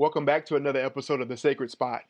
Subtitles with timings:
[0.00, 2.00] Welcome back to another episode of The Sacred Spot,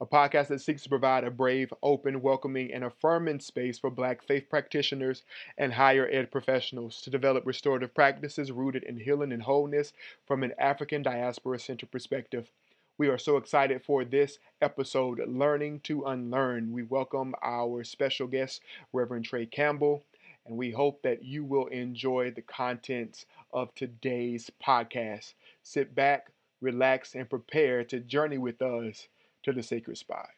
[0.00, 4.22] a podcast that seeks to provide a brave, open, welcoming, and affirming space for Black
[4.22, 5.24] faith practitioners
[5.58, 9.92] and higher ed professionals to develop restorative practices rooted in healing and wholeness
[10.28, 12.52] from an African diaspora centered perspective.
[12.98, 16.70] We are so excited for this episode, Learning to Unlearn.
[16.70, 18.60] We welcome our special guest,
[18.92, 20.04] Reverend Trey Campbell,
[20.46, 25.34] and we hope that you will enjoy the contents of today's podcast.
[25.64, 26.28] Sit back,
[26.60, 29.08] relax, and prepare to journey with us
[29.42, 30.28] to the sacred spot.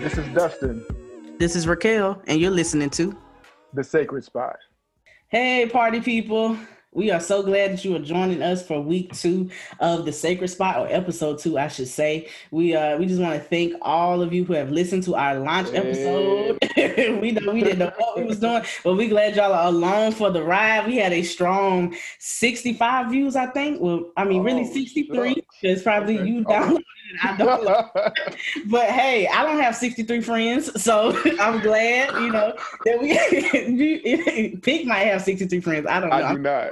[0.00, 0.84] This is Dustin,
[1.40, 3.16] This is Raquel, and you're listening to
[3.72, 4.58] the sacred spot.
[5.28, 6.54] Hey, party people.
[6.92, 9.48] We are so glad that you are joining us for week two
[9.78, 12.28] of the Sacred Spot, or episode two, I should say.
[12.50, 15.36] We uh we just want to thank all of you who have listened to our
[15.38, 16.58] launch episode.
[17.22, 20.12] we know we didn't know what we was doing, but we glad y'all are along
[20.12, 20.86] for the ride.
[20.86, 23.80] We had a strong 65 views, I think.
[23.80, 25.28] Well, I mean, really Oh, 63.
[25.34, 25.46] shucks.
[25.62, 26.28] It's probably Okay.
[26.28, 26.84] you downloaded it.
[27.22, 27.90] I don't know.
[28.66, 34.86] But hey, I don't have 63 friends, so I'm glad, you know, that we Pink
[34.86, 35.86] might have 63 friends.
[35.88, 36.16] I don't know.
[36.16, 36.70] I do not.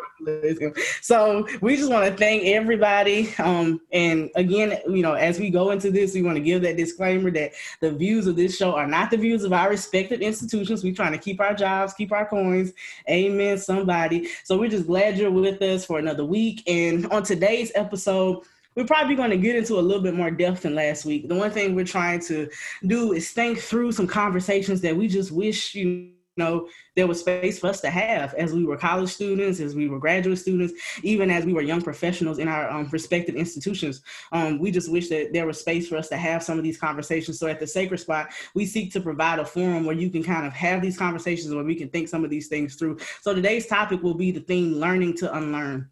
[1.00, 3.34] So we just want to thank everybody.
[3.38, 6.76] Um, and again, you know, as we go into this, we want to give that
[6.76, 10.84] disclaimer that the views of this show are not the views of our respective institutions.
[10.84, 12.72] We're trying to keep our jobs, keep our coins.
[13.08, 14.28] Amen, somebody.
[14.44, 16.62] So we're just glad you're with us for another week.
[16.66, 18.42] And on today's episode,
[18.78, 21.28] we're probably going to get into a little bit more depth than last week.
[21.28, 22.48] The one thing we're trying to
[22.86, 27.58] do is think through some conversations that we just wish you know there was space
[27.58, 31.28] for us to have as we were college students, as we were graduate students, even
[31.28, 34.00] as we were young professionals in our um, respective institutions.
[34.30, 36.78] Um, we just wish that there was space for us to have some of these
[36.78, 37.40] conversations.
[37.40, 40.46] So at the Sacred Spot, we seek to provide a forum where you can kind
[40.46, 42.98] of have these conversations, where we can think some of these things through.
[43.22, 45.90] So today's topic will be the theme learning to unlearn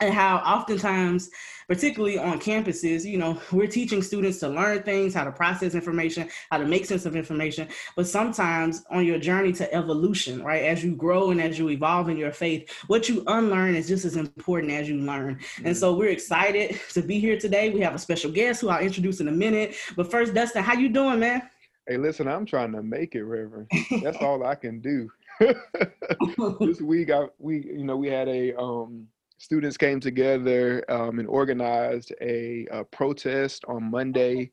[0.00, 1.30] and how oftentimes
[1.66, 6.28] particularly on campuses you know we're teaching students to learn things how to process information
[6.50, 7.68] how to make sense of information.
[7.96, 12.08] But sometimes on your journey to evolution right as you grow and as you evolve
[12.08, 15.38] in your faith what you unlearn is just as important as you learn.
[15.64, 17.70] And so we're excited to be here today.
[17.70, 19.76] We have a special guest who i'll introduce in a minute.
[19.96, 21.42] But first dustin how you doing man?
[21.88, 23.70] Hey, listen, I'm trying to make it, Reverend.
[24.02, 25.10] That's all I can do.
[26.60, 29.06] this week, I we you know we had a um,
[29.38, 34.50] students came together um, and organized a, a protest on Monday.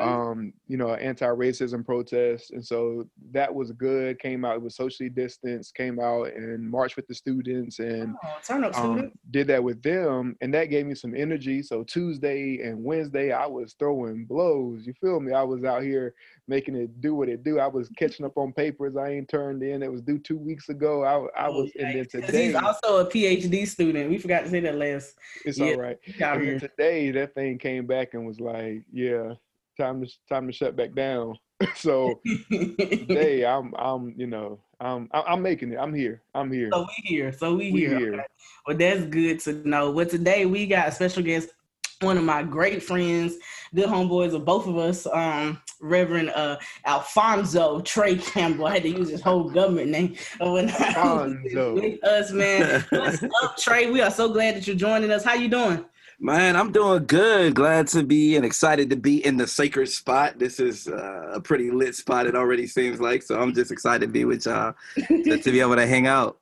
[0.00, 4.18] Um, you know, an anti-racism protest, and so that was good.
[4.18, 5.74] Came out, it was socially distanced.
[5.74, 10.36] Came out and marched with the students and Oh, up um, did that with them,
[10.40, 11.62] and that gave me some energy.
[11.62, 14.86] So Tuesday and Wednesday, I was throwing blows.
[14.86, 15.32] You feel me?
[15.32, 16.14] I was out here
[16.46, 17.58] making it do what it do.
[17.58, 19.82] I was catching up on papers I ain't turned in.
[19.82, 21.04] It was due two weeks ago.
[21.04, 24.50] I, I oh, was, and then today, he's also a phd student we forgot to
[24.50, 25.98] say that last it's yeah, all right.
[26.58, 29.34] Today, that thing came back and was like, yeah,
[29.78, 31.36] time to time to shut back down.
[31.76, 35.78] so today, I'm, I'm, you know, I'm, I- I'm making it.
[35.78, 36.22] I'm here.
[36.34, 36.70] I'm here.
[36.72, 37.32] So we here.
[37.32, 37.98] So we, We here.
[37.98, 38.14] here.
[38.14, 38.24] Okay.
[38.66, 39.92] Well, that's good to know.
[39.92, 41.50] But today we got a special guest,
[42.00, 43.34] one of my great friends,
[43.74, 46.56] good homeboys of both of us, um, Reverend uh,
[46.86, 48.66] Alfonso Trey Campbell.
[48.66, 50.16] I had to use his whole government name.
[50.40, 51.74] When I- Alfonso.
[51.80, 52.84] with us, man.
[52.90, 53.90] What's up, Trey?
[53.90, 55.24] We are so glad that you're joining us.
[55.24, 55.84] How you doing?
[56.20, 57.54] Man, I'm doing good.
[57.54, 60.38] Glad to be and excited to be in the sacred spot.
[60.38, 63.22] This is uh, a pretty lit spot, it already seems like.
[63.22, 66.38] So I'm just excited to be with y'all, to, to be able to hang out.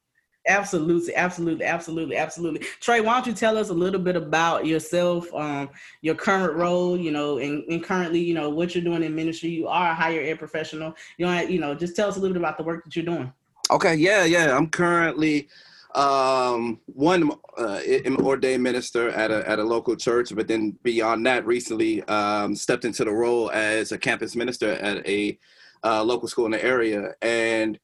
[0.49, 2.67] Absolutely, absolutely, absolutely, absolutely.
[2.81, 5.71] Trey, why don't you tell us a little bit about yourself, um,
[6.01, 9.51] your current role, you know, and, and currently, you know, what you're doing in ministry.
[9.51, 10.97] You are a higher ed professional.
[11.17, 13.05] You know, you know, just tell us a little bit about the work that you're
[13.05, 13.33] doing.
[13.71, 14.57] Okay, yeah, yeah.
[14.57, 15.49] I'm currently
[15.95, 17.81] um, one uh,
[18.19, 22.85] ordained minister at a at a local church, but then beyond that, recently um, stepped
[22.85, 25.39] into the role as a campus minister at a
[25.85, 27.79] uh, local school in the area, and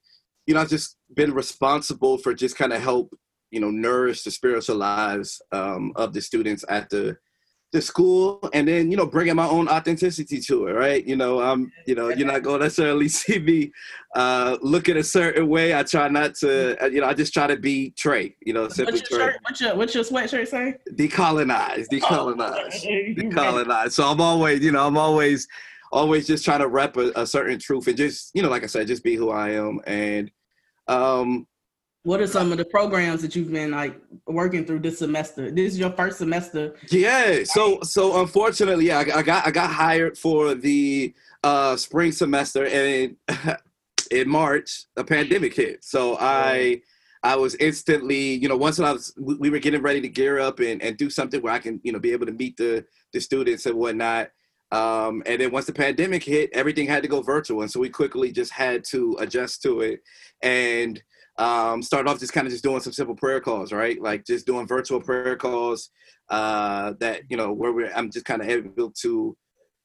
[0.49, 3.15] you know, I've just been responsible for just kind of help
[3.51, 7.17] you know nourish the spiritual lives um, of the students at the
[7.71, 11.39] the school and then you know bringing my own authenticity to it right you know
[11.39, 13.71] i'm you know you're not going to necessarily see me
[14.15, 17.35] uh look in a certain way i try not to uh, you know i just
[17.35, 19.41] try to be trey you know simply What's your trey shirt?
[19.43, 20.77] What's your what's your sweatshirt say?
[20.95, 23.15] decolonize decolonize You ready?
[23.17, 25.47] decolonize so i'm always you know i'm always
[25.93, 28.67] always just trying to rep a, a certain truth and just you know like i
[28.67, 30.31] said just be who i am and
[30.89, 31.47] Um,
[32.05, 35.51] what are some of the programs that you've been like working through this semester?
[35.51, 36.75] This is your first semester.
[36.91, 37.45] Yeah.
[37.45, 41.15] So so unfortunately, yeah, I, I got I got hired for the
[41.45, 43.17] uh, spring semester, and
[44.11, 45.85] in March, a pandemic hit.
[45.85, 46.81] So I
[47.23, 50.61] I was instantly, you know, once I was we were getting ready to gear up
[50.61, 53.21] and, and do something where I can, you know, be able to meet the the
[53.21, 54.31] students and whatnot.
[54.71, 57.89] Um, and then once the pandemic hit, everything had to go virtual, and so we
[57.89, 60.01] quickly just had to adjust to it.
[60.43, 61.03] And
[61.39, 64.01] um, start off just kind of just doing some simple prayer calls, right?
[64.01, 65.91] Like just doing virtual prayer calls
[66.29, 67.97] uh, that you know where.
[67.97, 69.37] I'm just kind of able to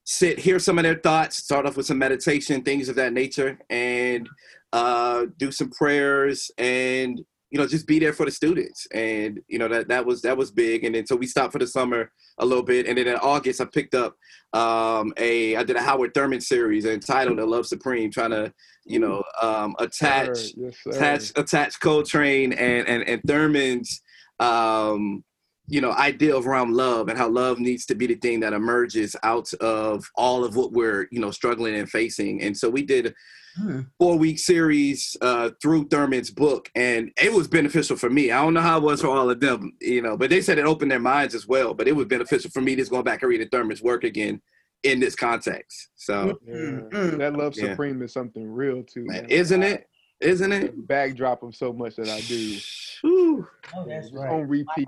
[0.04, 3.60] sit, hear some of their thoughts, start off with some meditation, things of that nature,
[3.70, 4.28] and
[4.74, 7.22] uh, do some prayers and
[7.54, 8.88] you know just be there for the students.
[8.94, 10.84] And you know that that was that was big.
[10.84, 13.62] And then so we stopped for the summer a little bit, and then in August
[13.62, 14.18] I picked up
[14.54, 18.52] um, a I did a Howard Thurman series entitled "The Love Supreme," trying to
[18.86, 24.02] you know, um, attach, yes, attach, attach Coltrane and and and Thurman's,
[24.40, 25.24] um,
[25.68, 28.54] you know, idea of around love and how love needs to be the thing that
[28.54, 32.42] emerges out of all of what we're you know struggling and facing.
[32.42, 33.14] And so we did
[33.56, 33.82] hmm.
[34.00, 38.32] four week series uh, through Thurman's book, and it was beneficial for me.
[38.32, 40.58] I don't know how it was for all of them, you know, but they said
[40.58, 41.74] it opened their minds as well.
[41.74, 44.42] But it was beneficial for me just going back and reading Thurman's work again
[44.84, 45.90] in this context.
[45.96, 46.54] So yeah.
[46.54, 47.18] mm-hmm.
[47.18, 48.06] that love supreme yeah.
[48.06, 49.26] is something real too, man.
[49.30, 49.88] Isn't it?
[50.20, 50.88] Isn't it?
[50.88, 52.58] backdrop of so much that I do.
[53.06, 53.48] Ooh.
[53.76, 54.30] Oh, that's right.
[54.30, 54.88] On repeat.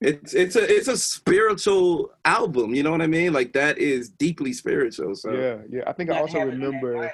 [0.00, 3.34] It's it's a it's a spiritual album, you know what I mean?
[3.34, 5.14] Like that is deeply spiritual.
[5.14, 5.82] So yeah, yeah.
[5.86, 7.12] I think I also remember.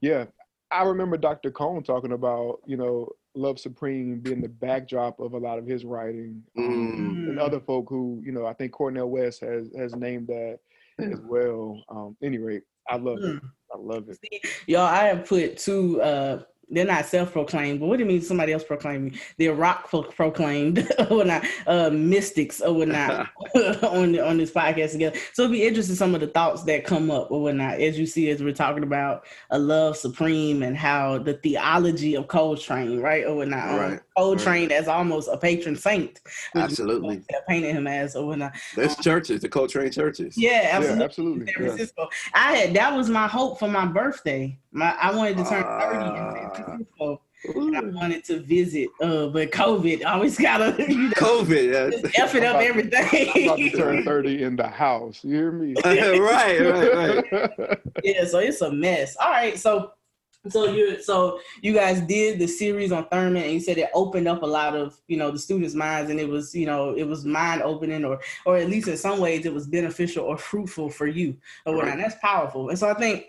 [0.00, 0.26] Yeah,
[0.70, 1.50] I remember Dr.
[1.50, 5.84] Cone talking about you know Love Supreme being the backdrop of a lot of his
[5.84, 7.30] writing, um, mm.
[7.30, 10.58] and other folk who you know I think Cornel West has has named that
[10.98, 11.82] as well.
[11.88, 13.38] Um, anyway, I love it.
[13.40, 13.46] Hmm.
[13.72, 14.18] I love it.
[14.66, 18.52] Y'all, I have put two uh they're not self-proclaimed, but what do you mean somebody
[18.52, 19.20] else proclaimed me?
[19.36, 23.28] They're rock proclaimed or not uh, mystics or whatnot
[23.82, 25.18] on on this podcast together.
[25.32, 28.06] So it'd be interesting some of the thoughts that come up or whatnot as you
[28.06, 33.24] see as we're talking about a love supreme and how the theology of Coltrane, right,
[33.24, 33.68] or whatnot.
[33.68, 34.00] Um, right.
[34.20, 34.72] Right.
[34.72, 36.20] as almost a patron saint.
[36.54, 37.22] Absolutely.
[37.48, 38.52] Painted him as or whatnot.
[38.76, 40.36] There's um, churches, the Coltrane churches.
[40.36, 40.98] Yeah, absolutely.
[40.98, 41.46] Yeah, absolutely.
[41.46, 42.02] San Francisco.
[42.02, 42.28] Yeah.
[42.34, 44.58] I had that was my hope for my birthday.
[44.72, 47.20] My I wanted to turn 30 in San Francisco.
[47.42, 52.10] And I wanted to visit, uh, but COVID always gotta you know, COVID, yeah.
[52.22, 53.30] F it up about, everything.
[53.34, 55.24] I'm about to turn 30 in the house.
[55.24, 55.74] You hear me?
[55.84, 57.80] right, right, right.
[58.04, 59.16] yeah, so it's a mess.
[59.16, 59.92] All right, so
[60.48, 64.26] so you so you guys did the series on Thurman and you said it opened
[64.26, 67.04] up a lot of you know the students' minds and it was you know it
[67.04, 70.88] was mind opening or or at least in some ways it was beneficial or fruitful
[70.88, 71.36] for you.
[71.66, 71.98] Or right.
[71.98, 72.70] that's powerful.
[72.70, 73.26] And so I think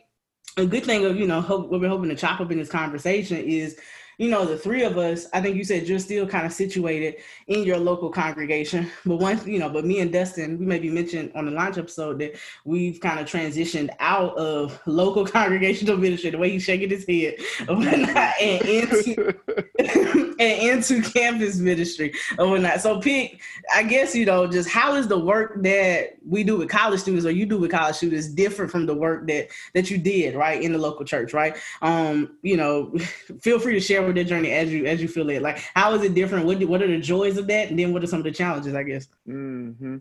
[0.57, 2.69] a good thing of you know hope, what we're hoping to chop up in this
[2.69, 3.77] conversation is
[4.21, 7.15] you know, the three of us, I think you said you're still kind of situated
[7.47, 8.87] in your local congregation.
[9.03, 12.19] But once, you know, but me and Dustin, we maybe mentioned on the launch episode
[12.19, 17.03] that we've kind of transitioned out of local congregational ministry, the way he's shaking his
[17.07, 17.33] head,
[17.67, 19.33] and into
[20.41, 22.81] and into campus ministry or whatnot.
[22.81, 23.39] So Pete,
[23.73, 27.25] I guess, you know, just how is the work that we do with college students
[27.25, 30.61] or you do with college students different from the work that that you did, right,
[30.61, 31.55] in the local church, right?
[31.81, 32.97] Um, you know,
[33.41, 35.41] feel free to share with their journey as you as you feel it.
[35.41, 36.45] Like, how is it different?
[36.45, 38.73] What what are the joys of that, and then what are some of the challenges?
[38.73, 39.07] I guess.
[39.27, 39.97] Mm-hmm.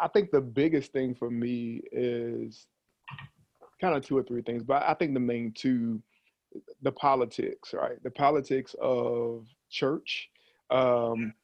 [0.00, 2.66] I think the biggest thing for me is
[3.80, 6.02] kind of two or three things, but I think the main two,
[6.82, 8.02] the politics, right?
[8.02, 10.30] The politics of church.
[10.70, 11.34] Um,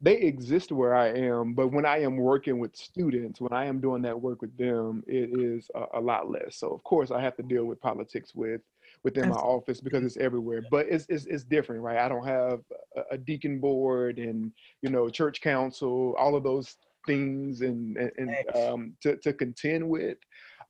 [0.00, 3.80] they exist where I am, but when I am working with students, when I am
[3.80, 6.56] doing that work with them, it is a, a lot less.
[6.56, 8.60] So of course I have to deal with politics with
[9.04, 10.62] within my office because it's everywhere.
[10.70, 11.98] But it's, it's it's different, right?
[11.98, 12.60] I don't have
[12.96, 14.52] a, a deacon board and
[14.82, 16.76] you know church council, all of those
[17.06, 20.18] things, and and, and um, to to contend with.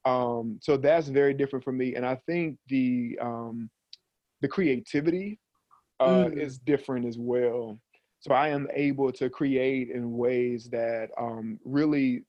[0.07, 3.69] Um, so that's very different for me, and I think the um,
[4.41, 5.39] the creativity
[6.01, 6.39] uh, mm.
[6.41, 7.79] is different as well.
[8.21, 12.25] So I am able to create in ways that um, really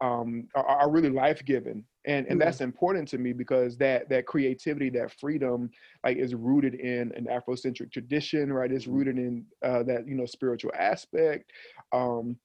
[0.00, 2.38] um, are, are really life giving and and mm-hmm.
[2.38, 5.70] that's important to me because that that creativity that freedom
[6.04, 8.96] like is rooted in an afrocentric tradition right it's mm-hmm.
[8.96, 11.50] rooted in uh, that you know spiritual aspect
[11.92, 12.36] um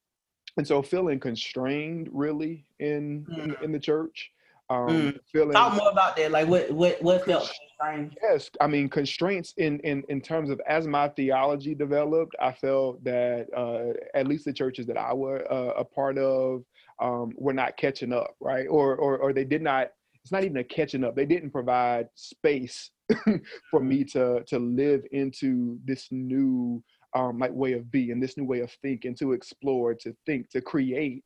[0.57, 3.43] and so feeling constrained really in mm.
[3.43, 4.31] in, in, the church
[4.69, 5.19] um mm.
[5.31, 9.53] feeling talk more about that like what what what felt constrained yes i mean constraints
[9.57, 14.45] in in in terms of as my theology developed i felt that uh at least
[14.45, 16.63] the churches that i were uh, a part of
[16.99, 18.67] um, were not catching up, right?
[18.67, 19.91] Or, or, or they did not
[20.23, 21.15] it's not even a catching up.
[21.15, 22.89] They didn't provide space
[23.69, 26.83] for me to to live into this new
[27.15, 30.61] um, like way of being, this new way of thinking, to explore, to think, to
[30.61, 31.23] create,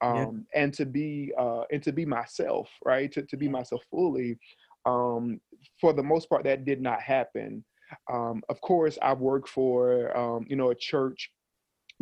[0.00, 0.62] um, yeah.
[0.62, 3.10] and to be uh, and to be myself, right?
[3.12, 4.38] To to be myself fully.
[4.86, 5.40] Um,
[5.80, 7.64] for the most part, that did not happen.
[8.10, 11.30] Um, of course, I've worked for um, you know a church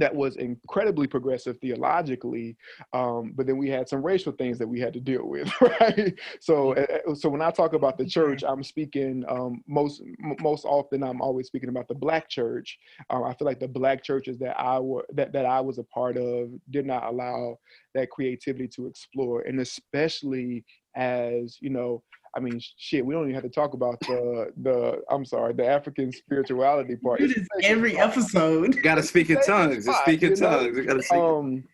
[0.00, 2.56] that was incredibly progressive theologically,
[2.92, 5.48] um, but then we had some racial things that we had to deal with,
[5.80, 6.18] right?
[6.40, 10.02] So, uh, so when I talk about the church, I'm speaking um, most
[10.40, 11.02] most often.
[11.02, 12.78] I'm always speaking about the Black church.
[13.10, 15.84] Um, I feel like the Black churches that I were that that I was a
[15.84, 17.58] part of did not allow
[17.94, 20.64] that creativity to explore, and especially
[20.96, 22.02] as you know
[22.36, 25.02] I mean, shit, we don't even have to talk about the the.
[25.10, 27.20] I'm sorry, the African spirituality part.
[27.20, 28.80] It is every episode.
[28.82, 29.88] Got to speak in tongues.
[30.02, 30.78] speak in tongues.
[30.86, 31.18] Got to speak.
[31.18, 31.64] Um,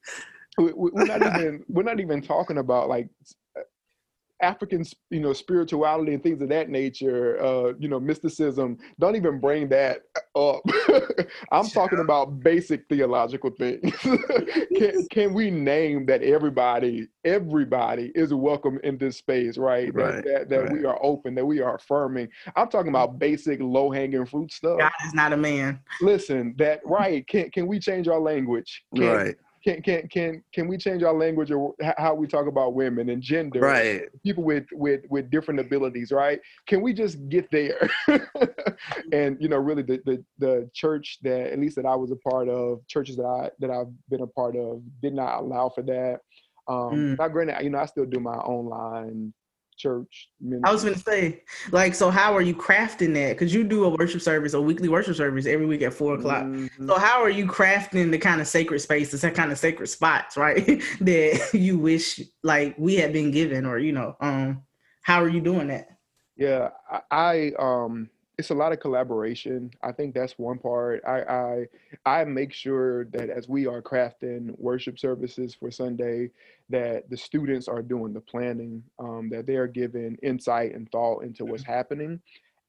[0.58, 3.08] we, we're not even we're not even talking about like
[4.40, 9.40] African, you know, spirituality and things of that nature, uh, you know, mysticism, don't even
[9.40, 10.02] bring that
[10.34, 10.62] up.
[11.52, 13.94] I'm talking about basic theological things.
[14.76, 19.94] can, can we name that everybody, everybody is welcome in this space, right?
[19.94, 20.72] right that that, that right.
[20.72, 22.28] we are open, that we are affirming.
[22.56, 24.78] I'm talking about basic low hanging fruit stuff.
[24.78, 25.80] God is not a man.
[26.02, 27.26] Listen, that right?
[27.26, 28.84] Can can we change our language?
[28.94, 32.74] Can, right can can can can we change our language or how we talk about
[32.74, 33.58] women and gender?
[33.58, 34.02] Right.
[34.22, 36.38] People with with with different abilities right?
[36.68, 37.90] Can we just get there?
[39.12, 42.16] And you know really the, the the church that at least that i was a
[42.16, 45.82] part of churches that i that i've been a part of did not allow for
[45.82, 46.20] that.
[46.68, 47.18] Um mm.
[47.18, 49.32] not granted you know i still do my online
[49.76, 50.28] church.
[50.40, 50.62] Ministry.
[50.64, 53.30] I was going to say, like, so how are you crafting that?
[53.30, 56.44] Because you do a worship service, a weekly worship service every week at four o'clock.
[56.44, 56.88] Mm-hmm.
[56.88, 60.36] So how are you crafting the kind of sacred spaces, that kind of sacred spots,
[60.36, 60.66] right?
[61.00, 64.62] that you wish like we had been given, or you know, um,
[65.02, 65.88] how are you doing that?
[66.36, 69.70] Yeah, I, I um it's a lot of collaboration.
[69.82, 71.02] I think that's one part.
[71.06, 76.30] I I I make sure that as we are crafting worship services for Sunday,
[76.68, 81.24] that the students are doing the planning, um, that they are giving insight and thought
[81.24, 81.72] into what's mm-hmm.
[81.72, 82.20] happening,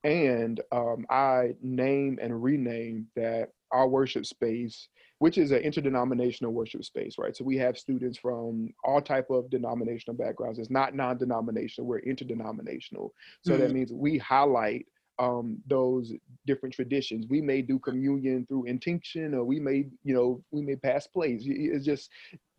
[0.06, 4.88] and um, I name and rename that our worship space,
[5.20, 7.36] which is an interdenominational worship space, right?
[7.36, 10.60] So we have students from all type of denominational backgrounds.
[10.60, 13.14] It's not non-denominational; we're interdenominational.
[13.44, 13.62] So mm-hmm.
[13.62, 14.86] that means we highlight
[15.20, 16.14] um, those
[16.46, 17.26] different traditions.
[17.30, 21.44] We may do communion through intinction, or we may, you know, we may pass plays.
[21.46, 22.10] It's just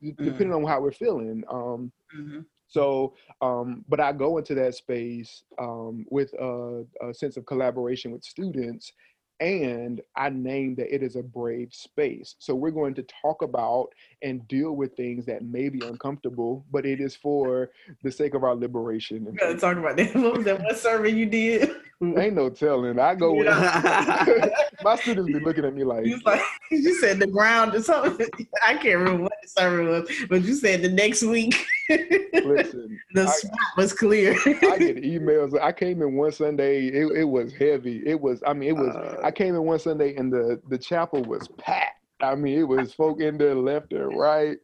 [0.02, 0.24] mm-hmm.
[0.24, 1.44] depending on how we're feeling.
[1.48, 2.40] Um, mm-hmm.
[2.68, 8.10] So, um, but I go into that space um, with a, a, sense of collaboration
[8.12, 8.92] with students
[9.40, 12.34] and I name that it is a brave space.
[12.38, 13.88] So we're going to talk about
[14.22, 17.70] and deal with things that may be uncomfortable, but it is for
[18.02, 19.24] the sake of our liberation.
[19.24, 20.14] We gotta talk about that.
[20.14, 21.70] What was that one survey you did?
[22.00, 23.00] Ain't no telling.
[23.00, 23.46] I go with
[24.84, 26.40] my students be looking at me like, like
[26.70, 28.24] you said the ground or something.
[28.64, 31.56] I can't remember what the survey was, but you said the next week.
[31.90, 34.32] Listen, the I, spot was clear.
[34.46, 35.60] I get emails.
[35.60, 36.86] I came in one Sunday.
[36.86, 38.00] It, it was heavy.
[38.06, 38.44] It was.
[38.46, 38.94] I mean, it was.
[38.94, 41.96] Uh, I came in one Sunday and the the chapel was packed.
[42.20, 44.58] I mean, it was folk in there left and right.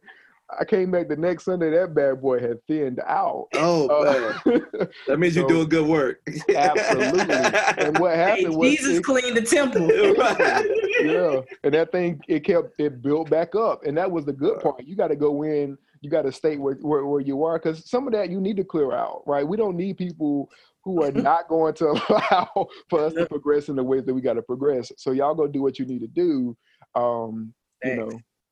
[0.59, 1.69] I came back the next Sunday.
[1.71, 3.47] That bad boy had thinned out.
[3.55, 4.33] Oh, uh,
[5.07, 6.19] that means so, you're doing good work.
[6.55, 7.35] absolutely.
[7.77, 9.87] And what happened hey, was Jesus it, cleaned the temple.
[11.01, 14.59] yeah, and that thing it kept it built back up, and that was the good
[14.59, 14.83] part.
[14.85, 15.77] You got to go in.
[16.01, 18.57] You got to stay where, where, where you are because some of that you need
[18.57, 19.47] to clear out, right?
[19.47, 20.49] We don't need people
[20.83, 24.21] who are not going to allow for us to progress in the ways that we
[24.21, 24.91] got to progress.
[24.97, 26.55] So y'all go do what you need to do.
[26.93, 28.11] Um, you know,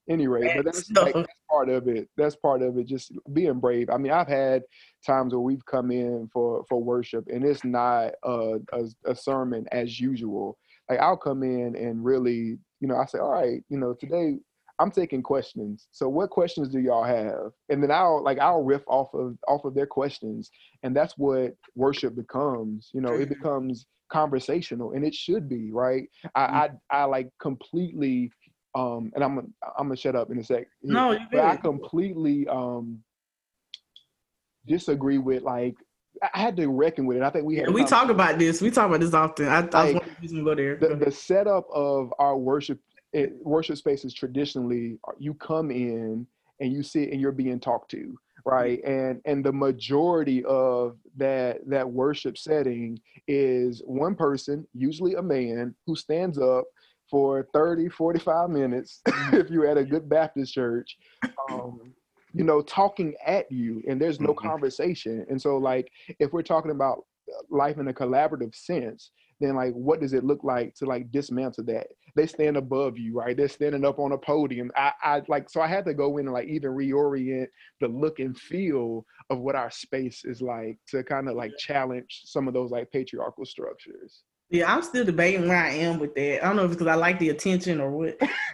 [0.09, 2.09] anyway, but that's, like, that's part of it.
[2.17, 2.87] That's part of it.
[2.87, 3.89] Just being brave.
[3.89, 4.63] I mean, I've had
[5.05, 9.65] times where we've come in for for worship, and it's not a, a, a sermon
[9.71, 10.57] as usual.
[10.89, 14.37] Like I'll come in and really, you know, I say, all right, you know, today
[14.79, 15.87] I'm taking questions.
[15.91, 17.51] So what questions do y'all have?
[17.69, 20.51] And then I'll like I'll riff off of off of their questions.
[20.83, 22.89] And that's what worship becomes.
[22.93, 26.03] You know, it becomes conversational and it should be, right?
[26.35, 26.77] I mm.
[26.91, 28.31] I, I like completely
[28.75, 30.67] um and I'm I'm gonna shut up in a sec.
[30.81, 32.99] No, you but I completely um
[34.65, 35.75] disagree with like
[36.21, 37.23] I had to reckon with it.
[37.23, 37.71] I think we had.
[37.71, 38.61] We talk about this.
[38.61, 39.47] We talk about this often.
[39.47, 40.75] I, like, I was wondering to go there.
[40.77, 42.79] The, the setup of our worship
[43.13, 46.25] it, worship spaces traditionally uh, you come in
[46.59, 51.59] and you sit and you're being talked to right and and the majority of that
[51.67, 56.65] that worship setting is one person usually a man who stands up
[57.09, 59.01] for 30 45 minutes
[59.33, 60.97] if you're at a good baptist church
[61.49, 61.93] um,
[62.33, 64.37] you know, talking at you and there's no Mhm.
[64.37, 65.25] conversation.
[65.29, 69.73] And so, like, if we're talking about uh, life in a collaborative sense, then like,
[69.73, 71.87] what does it look like to like dismantle that?
[72.15, 73.35] They stand above you, right?
[73.35, 74.71] They're standing up on a podium.
[74.75, 77.47] I, I like, so I had to go in and like even reorient
[77.81, 82.21] the look and feel of what our space is like to kind of like challenge
[82.25, 84.23] some of those like patriarchal structures.
[84.53, 86.43] Yeah, I'm still debating where I am with that.
[86.43, 88.19] I don't know if it's because I like the attention or what.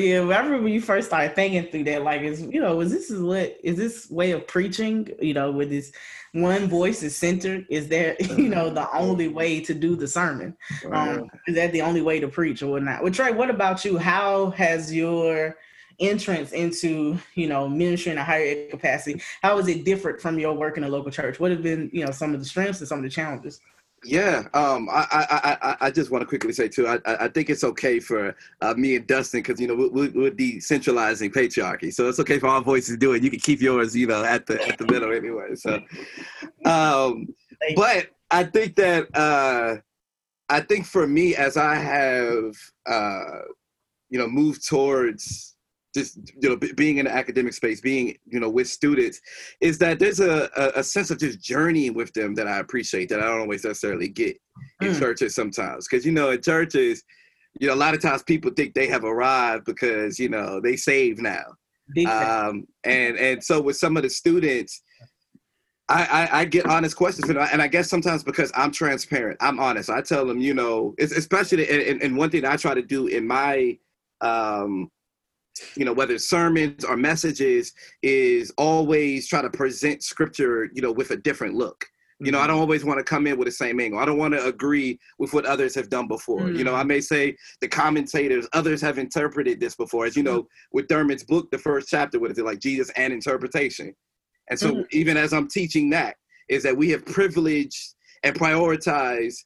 [0.00, 2.80] yeah, but I remember when you first started thinking through that, like, is you know,
[2.80, 5.08] is this is what is this way of preaching?
[5.20, 5.90] You know, with this
[6.34, 7.66] one voice is centered.
[7.68, 10.56] Is that you know the only way to do the sermon?
[10.92, 13.02] Um, is that the only way to preach or whatnot?
[13.02, 13.98] Well, Trey, what about you?
[13.98, 15.56] How has your
[16.00, 20.54] entrance into you know ministry in a higher capacity how is it different from your
[20.54, 22.88] work in a local church what have been you know some of the strengths and
[22.88, 23.60] some of the challenges
[24.02, 26.88] Yeah, um, I, I, I, I just want to quickly say too.
[26.88, 30.30] I, I think it's okay for uh, me and Dustin because you know we're, we're
[30.30, 33.22] decentralizing patriarchy, so it's okay for our voices to do it.
[33.22, 35.54] You can keep yours, you know, at the at the middle anyway.
[35.54, 35.82] So,
[36.64, 37.28] um,
[37.76, 39.76] but I think that uh,
[40.48, 42.54] I think for me, as I have
[42.86, 43.42] uh,
[44.08, 45.49] you know moved towards
[45.94, 49.20] just you know being in the academic space, being you know with students,
[49.60, 53.20] is that there's a, a, sense of just journeying with them that I appreciate that
[53.20, 54.36] I don't always necessarily get
[54.82, 54.98] in Mm.
[54.98, 55.88] churches sometimes.
[55.88, 57.02] Because you know in churches,
[57.58, 60.76] you know a lot of times people think they have arrived because you know they
[60.76, 61.42] save now
[62.06, 64.82] um, and and so with some of the students
[65.88, 69.38] I, I, I get honest questions and I, and I guess sometimes because I'm transparent
[69.40, 72.56] I'm honest I tell them you know it's, especially and, and- and one thing I
[72.56, 73.76] try to do in my
[74.20, 74.88] um,
[75.76, 80.92] you know whether it's sermons or messages is always try to present scripture you know
[80.92, 81.84] with a different look.
[82.22, 83.98] You know i don't always want to come in with the same angle.
[83.98, 86.50] I don't want to agree with what others have done before.
[86.50, 90.04] You know i may say the commentators others have interpreted this before.
[90.04, 93.12] As you know with Thurman's book the first chapter what is it like jesus and
[93.12, 93.94] interpretation.
[94.50, 94.84] And so Mhm.
[94.92, 96.16] even as i'm teaching that
[96.48, 99.36] is that we have privileged and prioritized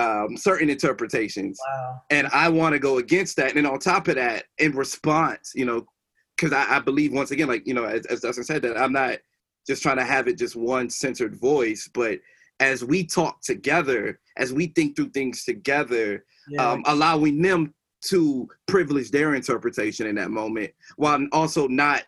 [0.00, 3.56] um, certain interpretations wow and I want to go against that.
[3.56, 5.86] And on top of that, in response, you know,
[6.36, 8.92] because I, I believe once again, like you know, as, as Dustin said, that I'm
[8.92, 9.18] not
[9.66, 12.18] just trying to have it just one centered voice, but
[12.58, 16.70] as we talk together, as we think through things together, yeah.
[16.70, 22.02] um, allowing them to privilege their interpretation in that moment, while also not,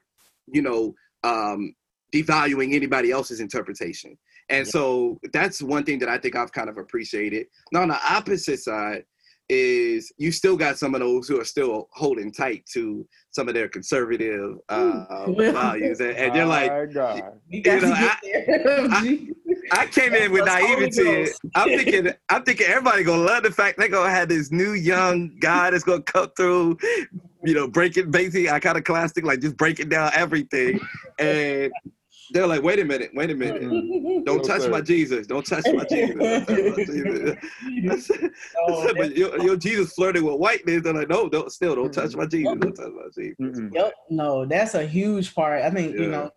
[0.47, 1.75] you know, um,
[2.13, 4.17] devaluing anybody else's interpretation.
[4.49, 7.47] And so that's one thing that I think I've kind of appreciated.
[7.73, 9.05] Now, on the opposite side,
[9.49, 13.55] is you still got some of those who are still holding tight to some of
[13.55, 17.39] their conservative uh, values, and, and you're like, God.
[17.51, 18.89] you know, to get there.
[18.91, 19.27] I-
[19.73, 21.31] I came in with naivety.
[21.55, 25.37] I'm thinking, I'm thinking everybody gonna love the fact they're gonna have this new young
[25.41, 26.77] guy that's gonna come through,
[27.45, 30.79] you know, breaking basically iconoclastic, like just breaking down everything.
[31.19, 31.73] And
[32.33, 34.25] they're like, wait a minute, wait a minute.
[34.25, 35.27] Don't touch my Jesus.
[35.27, 36.15] Don't touch my Jesus.
[36.17, 37.37] Don't touch my Jesus.
[37.91, 38.31] I said-
[38.69, 40.83] Oh, but your, your Jesus flirting with whiteness.
[40.83, 42.55] They're like, no, don't still don't touch my Jesus.
[42.59, 43.71] Don't touch my Jesus.
[43.73, 43.93] Yep.
[44.11, 45.63] No, that's a huge part.
[45.63, 46.31] I think, you know,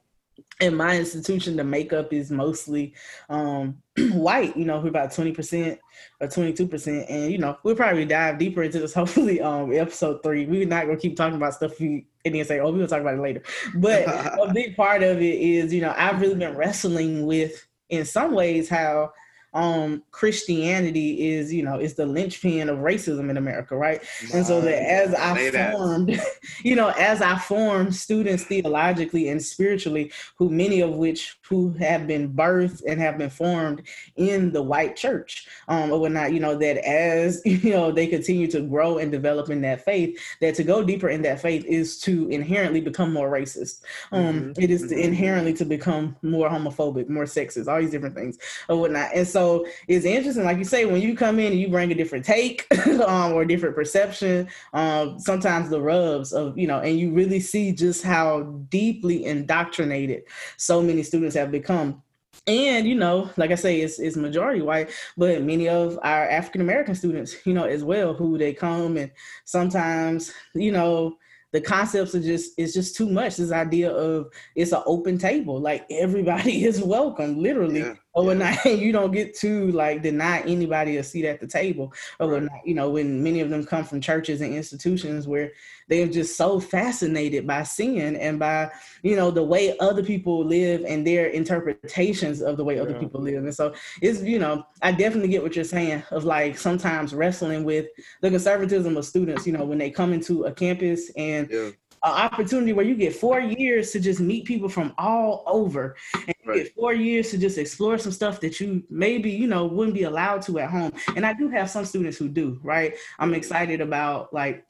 [0.59, 2.93] in my institution, the makeup is mostly
[3.29, 3.81] um,
[4.11, 5.77] white, you know, we're about 20%
[6.21, 7.05] or 22%.
[7.09, 10.45] And, you know, we'll probably dive deeper into this hopefully um episode three.
[10.45, 13.15] We're not gonna keep talking about stuff we and then say, oh, we'll talk about
[13.15, 13.43] it later.
[13.75, 14.03] But
[14.41, 18.33] a big part of it is, you know, I've really been wrestling with in some
[18.33, 19.13] ways how
[19.55, 24.03] um Christianity is, you know, is the linchpin of racism in America, right?
[24.33, 25.73] And so that as Say I that.
[25.73, 26.21] formed,
[26.63, 32.05] you know, as I formed students theologically and spiritually, who many of which who have
[32.07, 33.81] been birthed and have been formed
[34.17, 38.47] in the white church, um, or whatnot, you know, that as you know they continue
[38.47, 41.97] to grow and develop in that faith, that to go deeper in that faith is
[42.01, 43.81] to inherently become more racist.
[44.11, 45.03] Um, it is to Mhm.
[45.09, 48.37] inherently to become more homophobic, more sexist, all these different things
[48.69, 49.11] or whatnot.
[49.15, 49.44] And so
[49.87, 52.65] it's interesting, like you say, when you come in and you bring a different take
[53.07, 57.71] um, or different perception, um, sometimes the rubs of, you know, and you really see
[57.71, 60.23] just how deeply indoctrinated
[60.57, 62.01] so many students have become.
[62.47, 66.61] And you know, like I say, it's it's majority white, but many of our African
[66.61, 69.11] American students, you know, as well, who they come and
[69.45, 71.17] sometimes, you know,
[71.53, 73.37] the concepts are just it's just too much.
[73.37, 78.67] This idea of it's an open table, like everybody is welcome, literally Yeah, or yeah.
[78.85, 82.49] You don't get to like deny anybody a seat at the table or Right.
[82.65, 85.51] You know, when many of them come from churches and institutions where
[85.87, 88.71] they're just so fascinated by sin and by
[89.03, 92.99] you know the way other people live and their interpretations of the way other Yeah.
[92.99, 93.43] people live.
[93.43, 97.63] And so it's you know I definitely get what you're saying of like sometimes wrestling
[97.63, 97.85] with
[98.21, 99.45] the conservatism of students.
[99.45, 101.69] You know, when they come into a campus and Yeah.
[102.09, 105.95] Opportunity where you get four years to just meet people from all over.
[106.13, 106.63] And right.
[106.63, 110.03] get four years to just explore some stuff that you maybe you know wouldn't be
[110.03, 110.91] allowed to at home.
[111.15, 112.95] And i do have some students who do right?
[113.19, 114.65] I'm excited about like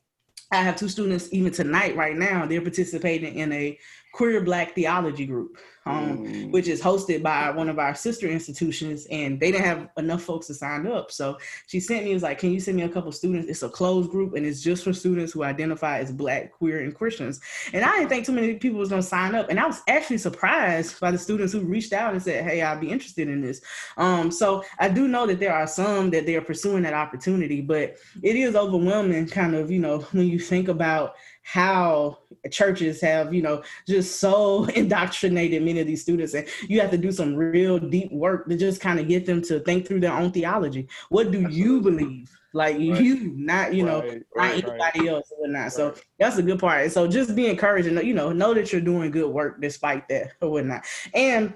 [0.51, 3.77] I have two students even tonight, right now, they're participating in a
[4.15, 6.51] queer black theology group um, mm.
[6.51, 10.47] which is hosted by one of our sister institutions, and they didn't have enough folks
[10.47, 11.11] to sign up.
[11.11, 13.47] So she sent me, was like, "Can you send me a couple students?
[13.47, 16.95] It's a closed group, and it's just for students who identify as Black, queer, and
[16.95, 17.39] Christians."
[17.71, 20.17] And I didn't think too many people was gonna sign up, and I was actually
[20.17, 23.61] surprised by the students who reached out and said, "Hey, I'd be interested in this."
[23.97, 27.61] Um, so I do know that there are some that they are pursuing that opportunity,
[27.61, 32.17] but it is overwhelming, kind of, you know, when you think about how
[32.51, 36.33] churches have, you know, just so indoctrinated many of these students.
[36.33, 39.41] And you have to do some real deep work to just kind of get them
[39.43, 40.87] to think through their own theology.
[41.09, 41.57] What do Absolutely.
[41.57, 42.31] you believe?
[42.55, 43.01] Like right.
[43.01, 45.73] you, not, you know, right, right, not anybody else or whatnot.
[45.73, 46.83] So that's a good part.
[46.83, 50.07] And so just be encouraged and, you know, know that you're doing good work despite
[50.07, 50.85] that or whatnot.
[51.13, 51.53] And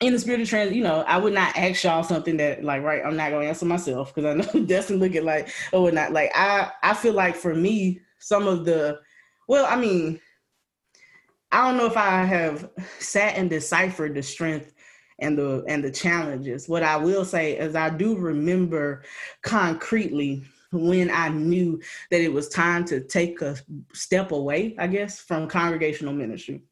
[0.00, 2.82] in the spirit of trans, you know, I would not ask y'all something that like,
[2.82, 6.12] right, I'm not going to answer myself because I know Dustin looking like, or whatnot.
[6.12, 9.00] Like I, I feel like for me, some of the,
[9.48, 10.20] well, I mean,
[11.52, 14.72] I don't know if I have sat and deciphered the strength
[15.18, 16.68] and the and the challenges.
[16.68, 19.04] What I will say is I do remember
[19.42, 23.56] concretely when I knew that it was time to take a
[23.92, 26.62] step away, I guess, from congregational ministry.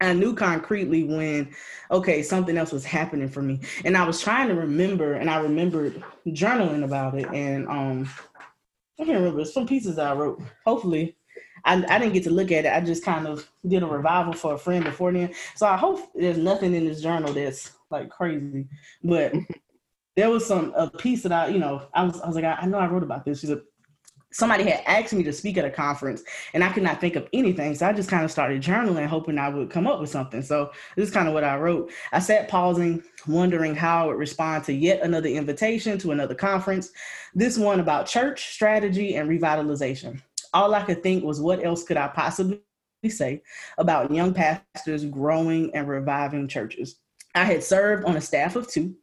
[0.00, 1.54] I knew concretely when,
[1.90, 3.60] okay, something else was happening for me.
[3.84, 7.26] And I was trying to remember, and I remembered journaling about it.
[7.32, 8.08] And um,
[8.98, 10.42] I can't remember some pieces I wrote.
[10.64, 11.16] Hopefully,
[11.64, 12.72] I, I didn't get to look at it.
[12.72, 15.34] I just kind of did a revival for a friend before then.
[15.56, 18.66] So I hope there's nothing in this journal that's like crazy.
[19.02, 19.34] But
[20.16, 22.54] there was some a piece that I, you know, I was I was like, I,
[22.54, 23.40] I know I wrote about this.
[23.40, 23.62] She's a
[24.34, 26.24] somebody had asked me to speak at a conference
[26.54, 27.72] and I could not think of anything.
[27.76, 30.42] So I just kind of started journaling, hoping I would come up with something.
[30.42, 31.92] So this is kind of what I wrote.
[32.10, 36.90] I sat pausing, wondering how I would respond to yet another invitation to another conference,
[37.32, 40.20] this one about church strategy and revitalization
[40.54, 42.60] all I could think was, what else could I possibly
[43.08, 43.42] say
[43.76, 46.96] about young pastors growing and reviving churches?
[47.34, 48.94] I had served on a staff of two.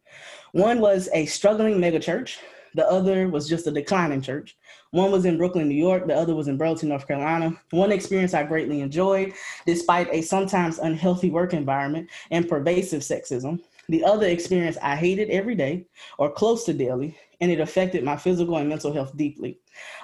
[0.52, 2.38] One was a struggling megachurch.
[2.74, 4.56] The other was just a declining church.
[4.92, 6.06] One was in Brooklyn, New York.
[6.06, 7.54] The other was in Burlington, North Carolina.
[7.70, 9.34] One experience I greatly enjoyed,
[9.66, 13.60] despite a sometimes unhealthy work environment and pervasive sexism.
[13.92, 15.84] The other experience I hated every day
[16.16, 19.58] or close to daily, and it affected my physical and mental health deeply.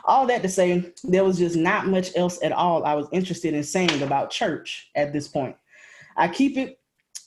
[0.04, 3.54] All that to say, there was just not much else at all I was interested
[3.54, 5.56] in saying about church at this point.
[6.18, 6.80] I keep it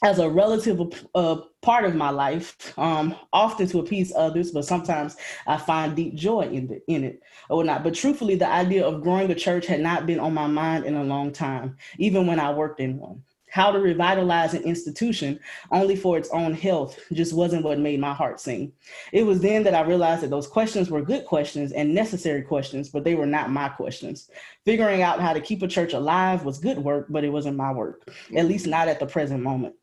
[0.04, 0.80] as a relative
[1.15, 6.13] uh, part of my life, um, often to appease others, but sometimes I find deep
[6.13, 7.84] joy in, the, in it or not.
[7.84, 10.95] But truthfully, the idea of growing a church had not been on my mind in
[10.95, 15.37] a long time, even when I worked in one how to revitalize an institution
[15.71, 18.71] only for its own health just wasn't what made my heart sing.
[19.11, 22.89] It was then that I realized that those questions were good questions and necessary questions,
[22.89, 24.29] but they were not my questions.
[24.63, 27.73] Figuring out how to keep a church alive was good work, but it wasn't my
[27.73, 29.75] work, at least not at the present moment.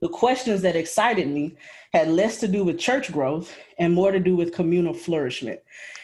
[0.00, 1.56] The questions that excited me
[1.92, 5.60] had less to do with church growth and more to do with communal flourishment.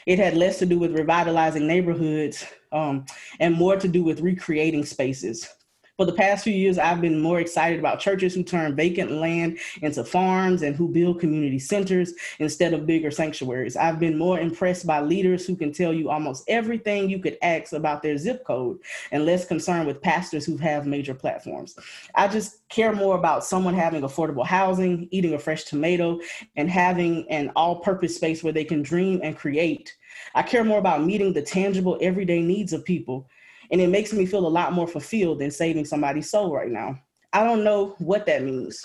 [0.07, 3.07] It had less to do with revitalizing neighborhoods um,
[3.41, 5.49] and more to do with recreating spaces,
[5.97, 9.59] for the past few years, I've been more excited about churches who turn vacant land
[9.81, 13.77] into farms and who build community centers instead of bigger sanctuaries.
[13.77, 17.73] I've been more impressed by leaders who can tell you almost everything you could ask
[17.73, 18.79] about their zip code
[19.11, 21.79] and less concerned with pastors who have major platforms.
[22.15, 26.21] I just care more about someone having affordable housing, eating a fresh tomato,
[26.57, 29.97] and having an all purpose space where they can dream and create.
[30.35, 33.29] I care more about meeting the tangible, everyday needs of people
[33.71, 36.99] and it makes me feel a lot more fulfilled than saving somebody's soul right now.
[37.33, 38.83] I don't know what that means.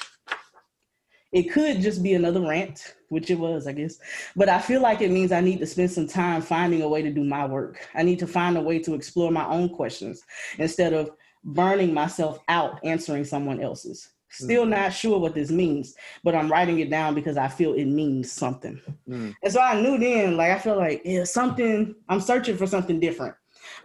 [1.32, 3.98] It could just be another rant, which it was, I guess.
[4.36, 7.02] But I feel like it means I need to spend some time finding a way
[7.02, 7.88] to do my work.
[7.96, 10.24] I need to find a way to explore my own questions
[10.58, 11.12] instead of
[11.44, 14.10] burning myself out answering someone else's.
[14.30, 14.72] Still mm-hmm.
[14.72, 18.32] not sure what this means, but I'm writing it down because I feel it means
[18.32, 18.80] something.
[19.08, 19.36] Mm.
[19.44, 23.00] And so I knew then, like, I feel like yeah, something, I'm searching for something
[23.00, 23.36] different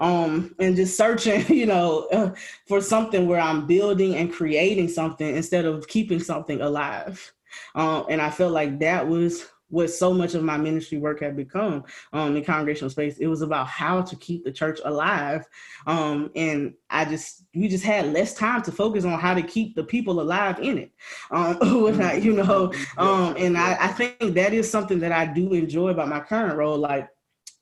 [0.00, 2.34] um, and just searching, you know, uh,
[2.66, 7.32] for something where I'm building and creating something instead of keeping something alive.
[7.74, 11.36] Um, and I felt like that was what so much of my ministry work had
[11.36, 13.18] become um, in congregational space.
[13.18, 15.44] It was about how to keep the church alive.
[15.86, 19.74] Um, and I just, we just had less time to focus on how to keep
[19.74, 20.92] the people alive in it.
[21.30, 21.58] Um,
[22.22, 26.08] you know, um, and I, I think that is something that I do enjoy about
[26.08, 26.78] my current role.
[26.78, 27.08] Like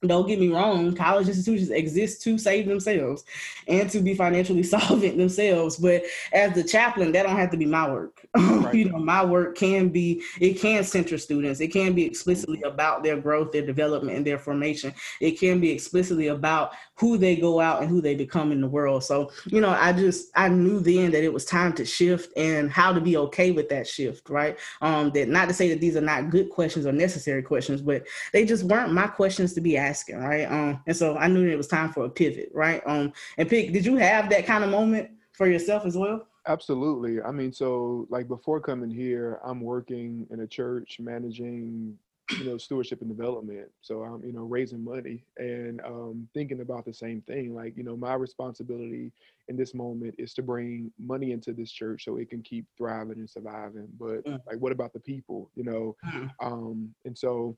[0.08, 3.24] don't get me wrong, college institutions exist to save themselves
[3.68, 5.76] and to be financially solvent themselves.
[5.76, 8.26] But as the chaplain, that don't have to be my work.
[8.64, 8.74] Right.
[8.74, 11.60] you know, my work can be, it can center students.
[11.60, 14.94] It can be explicitly about their growth, their development, and their formation.
[15.20, 18.68] It can be explicitly about who they go out and who they become in the
[18.68, 19.04] world.
[19.04, 22.70] So, you know, I just, I knew then that it was time to shift and
[22.70, 24.58] how to be okay with that shift, right?
[24.80, 28.06] Um, that not to say that these are not good questions or necessary questions, but
[28.32, 30.44] they just weren't my questions to be asked asking, right?
[30.50, 32.82] Um, and so I knew it was time for a pivot, right?
[32.84, 36.26] Um, and pick, did you have that kind of moment for yourself as well?
[36.46, 37.22] Absolutely.
[37.22, 41.96] I mean, so like before coming here, I'm working in a church managing,
[42.38, 43.68] you know, stewardship and development.
[43.82, 47.54] So I'm, you know, raising money and um, thinking about the same thing.
[47.54, 49.12] Like, you know, my responsibility
[49.48, 53.18] in this moment is to bring money into this church so it can keep thriving
[53.18, 53.88] and surviving.
[53.98, 54.40] But mm.
[54.46, 55.96] like, what about the people, you know?
[56.04, 56.30] Mm.
[56.42, 57.56] Um, and so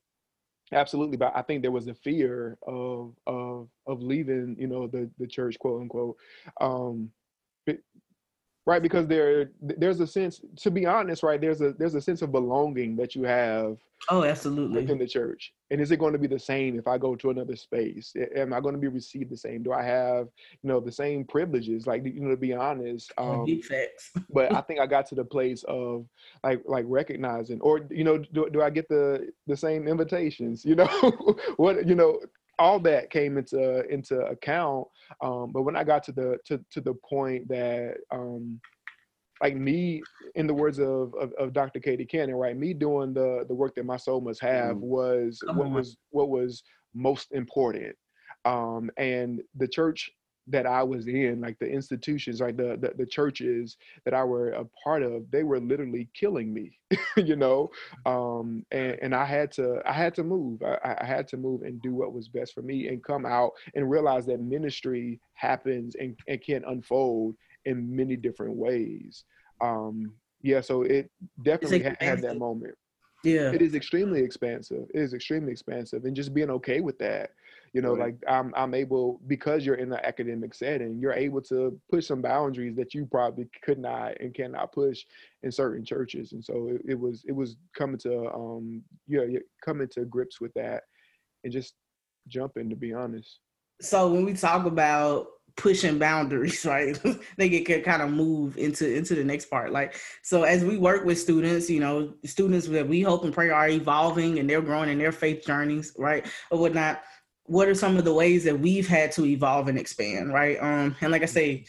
[0.73, 5.09] Absolutely, but I think there was a fear of of of leaving, you know, the
[5.19, 6.17] the church, quote unquote,
[6.61, 7.13] um,
[8.67, 8.83] right?
[8.83, 11.41] Because there there's a sense, to be honest, right?
[11.41, 14.83] There's a there's a sense of belonging that you have Oh, absolutely.
[14.83, 15.53] Within the church.
[15.71, 18.15] And is it going to be the same if I go to another space?
[18.37, 19.65] Am I going to be received the same?
[19.65, 20.29] Do I have,
[20.63, 21.89] you know, the same privileges?
[21.89, 23.13] Like, you know, to be honest.
[23.19, 24.13] Um, Big facts.
[24.31, 26.07] but I think I got to the place of
[26.45, 30.65] like, like recognizing, or you know, do, do I get the the same invitations?
[30.65, 32.21] You know, what you know,
[32.59, 34.87] all that came into into account.
[35.23, 38.61] Um, but when I got to the to to the point that um,
[39.43, 40.03] like me,
[40.35, 41.79] in the words of, of, of, Dr.
[41.79, 42.57] Katie Cannon, right?
[42.57, 44.81] Me doing the the work that my soul must have mm.
[44.81, 46.63] was what was what was
[46.95, 47.95] most important.
[48.45, 50.11] Um, and the church
[50.49, 54.51] that I was in, like the institutions, like the, the, the churches that I were
[54.51, 56.79] a part of, they were literally killing me,
[57.17, 57.71] you know.
[58.05, 60.63] Um, and, and I had to I had to move.
[60.63, 63.53] I, I had to move and do what was best for me and come out
[63.75, 69.25] and realize that ministry happens and, and can unfold in many different ways.
[69.61, 71.11] Um, yeah, so it
[71.43, 72.75] definitely ha- had that moment.
[73.25, 74.87] Yeah, it is extremely expansive.
[74.95, 77.31] It is extremely expansive, and just being okay with that.
[77.73, 78.07] You know, right.
[78.07, 82.23] like I'm I'm able because you're in the academic setting, you're able to push some
[82.23, 85.05] boundaries that you probably could not and cannot push
[85.43, 86.33] in certain churches.
[86.33, 89.23] And so it, it was it was coming to um yeah
[89.65, 90.85] coming to grips with that
[91.45, 91.75] and just
[92.29, 93.41] jumping to be honest.
[93.81, 96.99] So when we talk about pushing boundaries, right?
[97.37, 99.73] they get kind of move into into the next part.
[99.73, 103.51] Like so, as we work with students, you know, students that we hope and pray
[103.51, 107.03] are evolving and they're growing in their faith journeys, right, or whatnot.
[107.47, 110.59] What are some of the ways that we've had to evolve and expand, right?
[110.61, 111.65] Um, and like I say,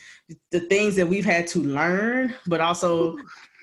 [0.51, 3.17] the things that we've had to learn, but also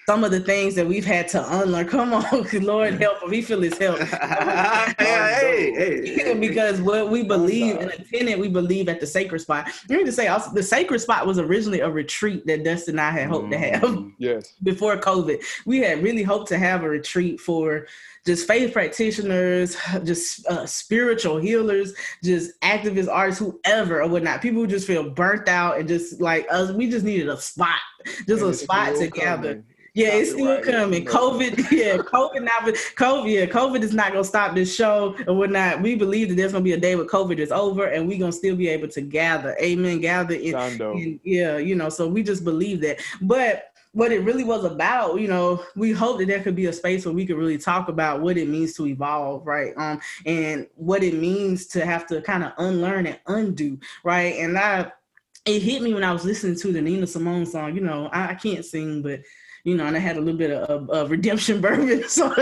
[0.07, 1.88] some of the things that we've had to unlearn.
[1.88, 3.31] Come on, Lord help him.
[3.31, 3.99] We feel his help.
[4.99, 9.69] hey, hey, because what we believe in a tenant, we believe at the sacred spot.
[9.88, 13.01] You need to say also the sacred spot was originally a retreat that Dustin and
[13.01, 13.83] I had hoped mm, to have.
[13.83, 14.11] Mm-hmm.
[14.19, 14.55] Yes.
[14.62, 15.43] Before COVID.
[15.67, 17.87] We had really hoped to have a retreat for
[18.25, 24.40] just faith practitioners, just uh, spiritual healers, just activists, artists, whoever or whatnot.
[24.40, 26.71] People who just feel burnt out and just like us.
[26.73, 27.81] We just needed a spot,
[28.27, 29.64] just and a spot to gather.
[29.95, 31.05] Yeah, it's still coming.
[31.05, 35.83] COVID, yeah, COVID now, COVID, yeah, COVID is not gonna stop this show and whatnot.
[35.83, 38.33] We believe that there's gonna be a day where COVID is over and we're gonna
[38.33, 39.57] still be able to gather.
[39.63, 40.01] Amen.
[40.01, 40.57] Gather in,
[40.99, 43.01] in yeah, you know, so we just believe that.
[43.23, 46.73] But what it really was about, you know, we hope that there could be a
[46.73, 49.73] space where we could really talk about what it means to evolve, right?
[49.77, 54.35] Um, and what it means to have to kind of unlearn and undo, right?
[54.41, 54.91] And I,
[55.47, 57.77] it hit me when I was listening to the Nina Simone song.
[57.77, 59.21] You know, I, I can't sing, but
[59.64, 62.33] you know, and I had a little bit of, of redemption bourbon, so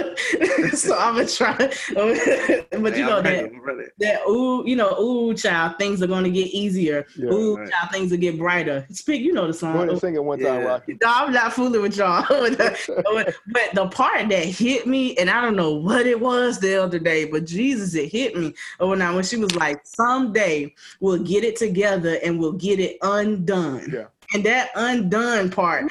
[0.72, 1.56] so I'm gonna try.
[1.56, 3.50] but you know that
[3.98, 7.06] that ooh, you know, ooh, child, things are gonna get easier.
[7.16, 7.70] Yeah, ooh, right.
[7.70, 8.86] child, things will get brighter.
[8.90, 9.86] Speak, you know the song.
[9.86, 10.66] Go oh, sing it one time, yeah.
[10.66, 10.98] Rocky.
[11.00, 12.26] No, I'm not fooling with y'all.
[12.28, 16.98] but the part that hit me, and I don't know what it was the other
[16.98, 18.52] day, but Jesus, it hit me.
[18.80, 22.98] Oh, now when she was like, "Someday we'll get it together and we'll get it
[23.00, 25.90] undone." Yeah and that undone part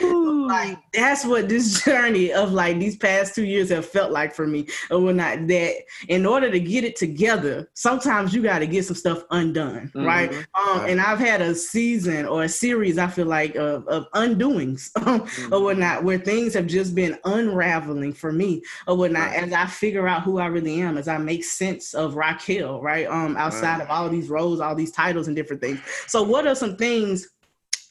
[0.52, 4.48] like that's what this journey of like these past two years have felt like for
[4.48, 5.76] me or not that
[6.08, 10.06] in order to get it together sometimes you got to get some stuff undone mm-hmm.
[10.06, 14.10] right um and i've had a season or a series i feel like of, of
[14.12, 15.54] undoings mm-hmm.
[15.54, 19.44] or whatnot where things have just been unraveling for me or whatnot right.
[19.44, 23.08] as i figure out who i really am as i make sense of raquel right
[23.08, 23.82] um outside right.
[23.82, 27.28] of all these roles all these titles and different things so what are some things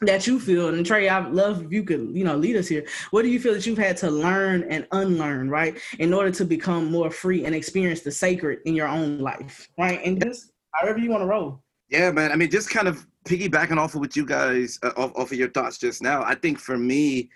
[0.03, 2.87] that you feel and trey i'd love if you could you know lead us here
[3.11, 6.45] what do you feel that you've had to learn and unlearn right in order to
[6.45, 10.99] become more free and experience the sacred in your own life right and just However
[10.99, 11.63] you want to roll.
[11.89, 12.33] Yeah, man.
[12.33, 15.39] I mean, just kind of piggybacking off of what you guys, uh, off, off of
[15.39, 16.23] your thoughts just now.
[16.23, 17.31] I think for me,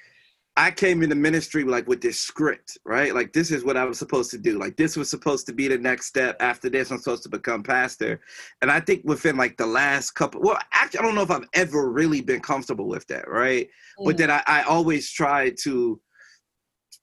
[0.57, 3.13] I came into ministry like with this script, right?
[3.13, 4.59] Like this is what I was supposed to do.
[4.59, 6.37] Like this was supposed to be the next step.
[6.41, 8.21] After this, I'm supposed to become pastor.
[8.63, 11.49] And I think within like the last couple, well, actually, I don't know if I've
[11.55, 13.69] ever really been comfortable with that, right?
[13.99, 14.05] Mm.
[14.05, 16.01] But then I, I always try to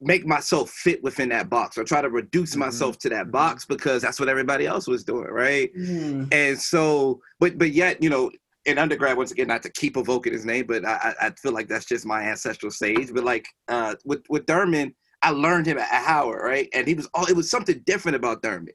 [0.00, 2.60] make myself fit within that box or try to reduce mm-hmm.
[2.60, 3.32] myself to that mm-hmm.
[3.32, 5.74] box because that's what everybody else was doing, right?
[5.76, 6.32] Mm.
[6.32, 8.30] And so, but but yet, you know,
[8.64, 11.68] in undergrad, once again, not to keep evoking his name, but I, I feel like
[11.68, 13.12] that's just my ancestral sage.
[13.12, 16.68] But like uh, with with Thurman, I learned him at Howard, right?
[16.72, 18.74] And he was all it was something different about Thurman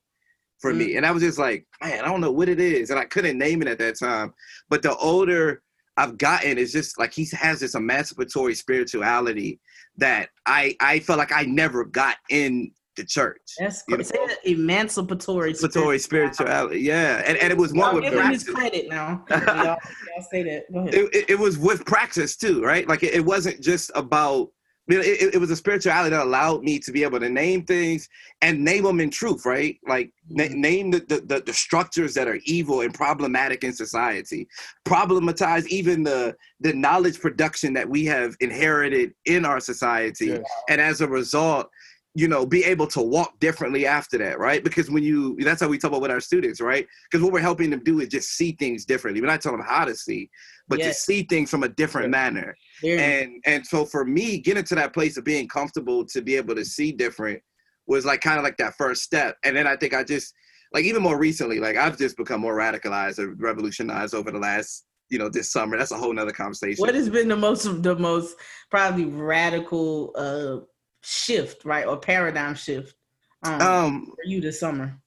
[0.60, 0.78] for mm.
[0.78, 3.06] me, and I was just like, man, I don't know what it is, and I
[3.06, 4.34] couldn't name it at that time.
[4.69, 5.62] But the older
[5.97, 9.60] I've gotten, is just like he has this emancipatory spirituality
[9.97, 13.41] that I I felt like I never got in the church.
[13.57, 14.03] That's cool.
[14.03, 15.99] Say that emancipatory spirituality.
[15.99, 16.79] spirituality.
[16.81, 18.45] Yeah, and, and it was one with give practice.
[18.45, 19.23] him his credit now.
[19.29, 20.65] y'all, y'all say that.
[20.73, 20.93] Go ahead.
[20.93, 22.88] It, it, it, was with praxis too, right?
[22.88, 24.49] Like it, it wasn't just about.
[24.89, 27.65] You know, it, it was a spirituality that allowed me to be able to name
[27.65, 28.07] things
[28.41, 29.77] and name them in truth, right?
[29.86, 30.53] Like mm-hmm.
[30.53, 34.47] na- name the, the the structures that are evil and problematic in society,
[34.86, 40.43] problematize even the the knowledge production that we have inherited in our society, yes.
[40.69, 41.69] and as a result,
[42.17, 44.63] you know, be able to walk differently after that, right?
[44.63, 46.88] Because when you, that's how we talk about with our students, right?
[47.06, 49.21] Because what we're helping them do is just see things differently.
[49.21, 50.27] We're not telling them how to see,
[50.67, 50.95] but yes.
[50.95, 52.58] to see things from a different manner.
[52.84, 56.56] And and so for me, getting to that place of being comfortable to be able
[56.56, 57.39] to see different
[57.86, 59.38] was like kind of like that first step.
[59.45, 60.34] And then I think I just
[60.73, 64.86] like even more recently, like I've just become more radicalized or revolutionized over the last
[65.10, 65.77] you know this summer.
[65.77, 66.82] That's a whole nother conversation.
[66.82, 68.38] What has been the most the most
[68.71, 70.65] probably radical uh
[71.08, 72.96] shift, right, or paradigm shift
[73.43, 74.98] um, um for you this summer?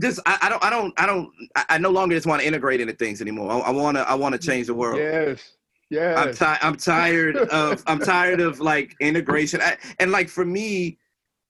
[0.00, 2.80] Just I, I, don't I don't I don't I no longer just want to integrate
[2.80, 3.50] into things anymore.
[3.50, 4.98] I, I wanna I wanna change the world.
[4.98, 5.52] Yes.
[5.88, 6.14] Yeah.
[6.18, 9.62] I'm tired I'm tired of I'm tired of like integration.
[9.62, 10.98] I, and like for me,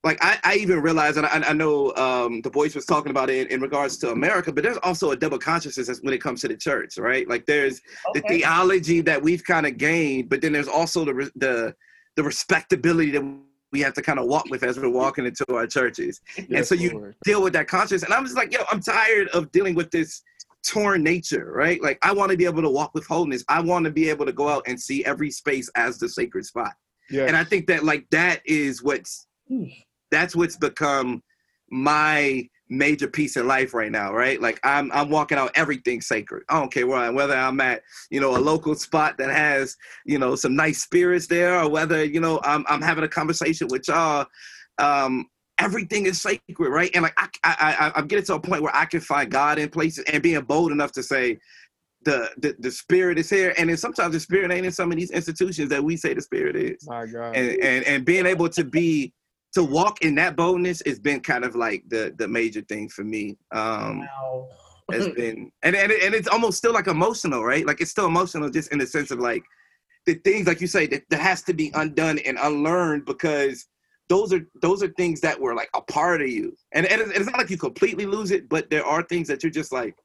[0.05, 3.29] like I, I even realized, and I, I know um, Du Bois was talking about
[3.29, 6.42] it in, in, regards to America, but there's also a double consciousness when it comes
[6.42, 7.29] to the church, right?
[7.29, 8.21] Like there's okay.
[8.21, 11.75] the theology that we've kind of gained, but then there's also the the
[12.14, 13.23] the respectability that
[13.76, 16.22] we have to kind of walk with as we're walking into our churches.
[16.38, 17.16] Yes, and so you Lord.
[17.24, 18.02] deal with that conscience.
[18.04, 20.22] And I'm just like, yo, I'm tired of dealing with this
[20.66, 21.82] torn nature, right?
[21.82, 23.44] Like I want to be able to walk with wholeness.
[23.50, 26.46] I want to be able to go out and see every space as the sacred
[26.46, 26.72] spot.
[27.10, 27.28] Yes.
[27.28, 29.70] And I think that like that is what's mm.
[30.10, 31.22] that's what's become
[31.70, 34.40] my major piece in life right now, right?
[34.40, 36.44] Like I'm I'm walking out everything sacred.
[36.48, 40.18] I don't care where whether I'm at, you know, a local spot that has, you
[40.18, 43.88] know, some nice spirits there, or whether, you know, I'm I'm having a conversation with
[43.88, 44.26] y'all.
[44.79, 45.26] Um,
[45.59, 46.90] everything is sacred, right?
[46.94, 49.59] And like I, I, I I'm getting to a point where I can find God
[49.59, 51.38] in places and being bold enough to say,
[52.05, 54.98] the, the the spirit is here, and then sometimes the spirit ain't in some of
[54.98, 56.87] these institutions that we say the spirit is.
[56.87, 57.37] My God.
[57.37, 59.12] And and, and being able to be
[59.57, 63.05] to walk in that boldness has been kind of like the the major thing for
[63.05, 63.38] me.
[63.53, 64.49] Um, wow.
[64.92, 67.66] has been and, and and it's almost still like emotional, right?
[67.66, 69.42] Like it's still emotional, just in the sense of like
[70.05, 73.66] the things like you say that, that has to be undone and unlearned because
[74.11, 77.27] those are those are things that were like a part of you, and, and it's
[77.27, 79.97] not like you completely lose it, but there are things that you're just like,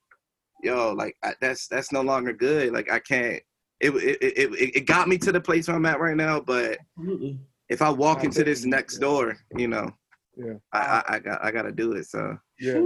[0.64, 2.72] yo, like I, that's that's no longer good.
[2.72, 3.42] Like I can't.
[3.82, 6.78] It, it it it got me to the place where I'm at right now, but.
[6.98, 7.38] Absolutely
[7.72, 9.90] if I walk into this next door, you know,
[10.36, 12.06] yeah, I, I, I got I got to do it.
[12.06, 12.82] So yeah,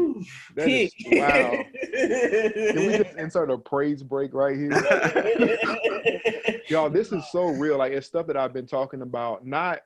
[0.56, 1.64] that is wow.
[1.82, 4.72] Can we just insert a praise break right here?
[6.68, 7.80] Y'all, this is so real.
[7.80, 9.80] Like it's stuff that I've been talking about, not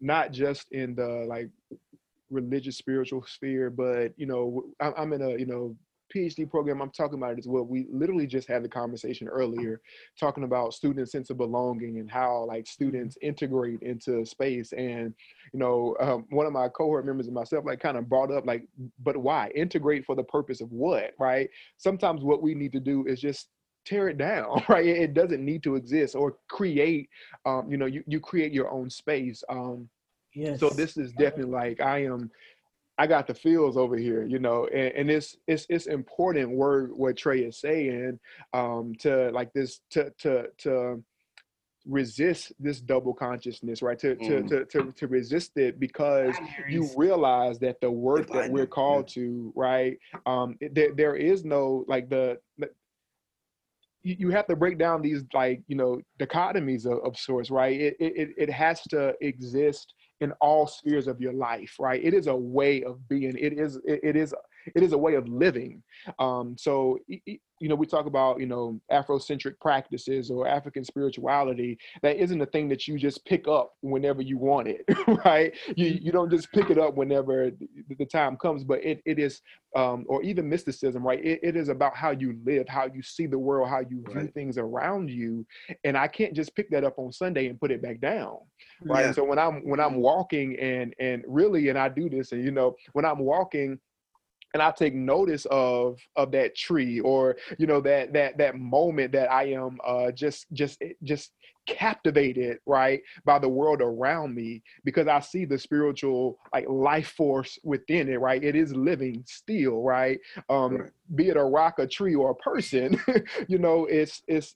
[0.00, 1.48] not just in the like
[2.28, 5.74] religious spiritual sphere, but you know, I'm in a you know
[6.14, 7.64] PhD program I'm talking about it as well.
[7.64, 9.80] We literally just had the conversation earlier
[10.18, 14.72] talking about student sense of belonging and how like students integrate into space.
[14.72, 15.14] And,
[15.52, 18.46] you know, um, one of my cohort members and myself like kind of brought up
[18.46, 18.66] like,
[19.02, 19.50] but why?
[19.54, 21.48] Integrate for the purpose of what, right?
[21.78, 23.48] Sometimes what we need to do is just
[23.86, 27.08] tear it down right it doesn't need to exist or create
[27.46, 29.88] um you know you, you create your own space um
[30.34, 30.58] yes.
[30.58, 32.28] so this is definitely like i am
[32.98, 36.92] I got the feels over here, you know, and, and it's it's it's important word
[36.94, 38.18] what Trey is saying
[38.54, 41.02] um, to like this to to to
[41.86, 43.98] resist this double consciousness, right?
[43.98, 44.48] To mm.
[44.48, 46.34] to, to to to resist it because
[46.68, 49.98] you realize that the work that we're called to, right?
[50.24, 52.38] Um, there there is no like the
[54.02, 57.96] you have to break down these like you know dichotomies of, of sorts right it,
[57.98, 62.02] it it has to exist in all spheres of your life, right?
[62.02, 63.36] It is a way of being.
[63.38, 64.34] It is it, it is
[64.74, 65.82] it is a way of living.
[66.18, 66.98] Um, so
[67.60, 71.78] you know, we talk about, you know, Afrocentric practices or African spirituality.
[72.02, 74.84] That isn't a thing that you just pick up whenever you want it,
[75.24, 75.54] right?
[75.74, 77.50] You you don't just pick it up whenever
[77.98, 79.40] the time comes, but it, it is,
[79.74, 81.24] um, or even mysticism, right?
[81.24, 84.20] It, it is about how you live, how you see the world, how you view
[84.20, 84.34] right.
[84.34, 85.46] things around you.
[85.84, 88.36] And I can't just pick that up on Sunday and put it back down,
[88.84, 89.06] right?
[89.06, 89.12] Yeah.
[89.12, 92.50] So when I'm when I'm walking and and really, and I do this, and you
[92.50, 93.78] know, when I'm walking
[94.56, 99.12] and I take notice of of that tree or you know that that that moment
[99.12, 101.32] that I am uh, just just eh, just
[101.66, 107.58] captivated right by the world around me because I see the spiritual like life force
[107.64, 110.90] within it right it is living still right um right.
[111.14, 112.98] be it a rock a tree or a person
[113.48, 114.54] you know it's it's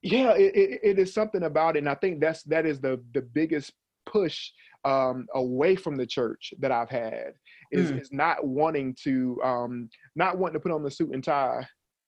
[0.00, 2.98] yeah it, it, it is something about it and I think that's that is the
[3.12, 3.72] the biggest
[4.06, 4.52] push
[4.86, 7.34] um, away from the church that I've had
[7.76, 8.00] is, mm.
[8.00, 11.66] is not wanting to um, not wanting to put on the suit and tie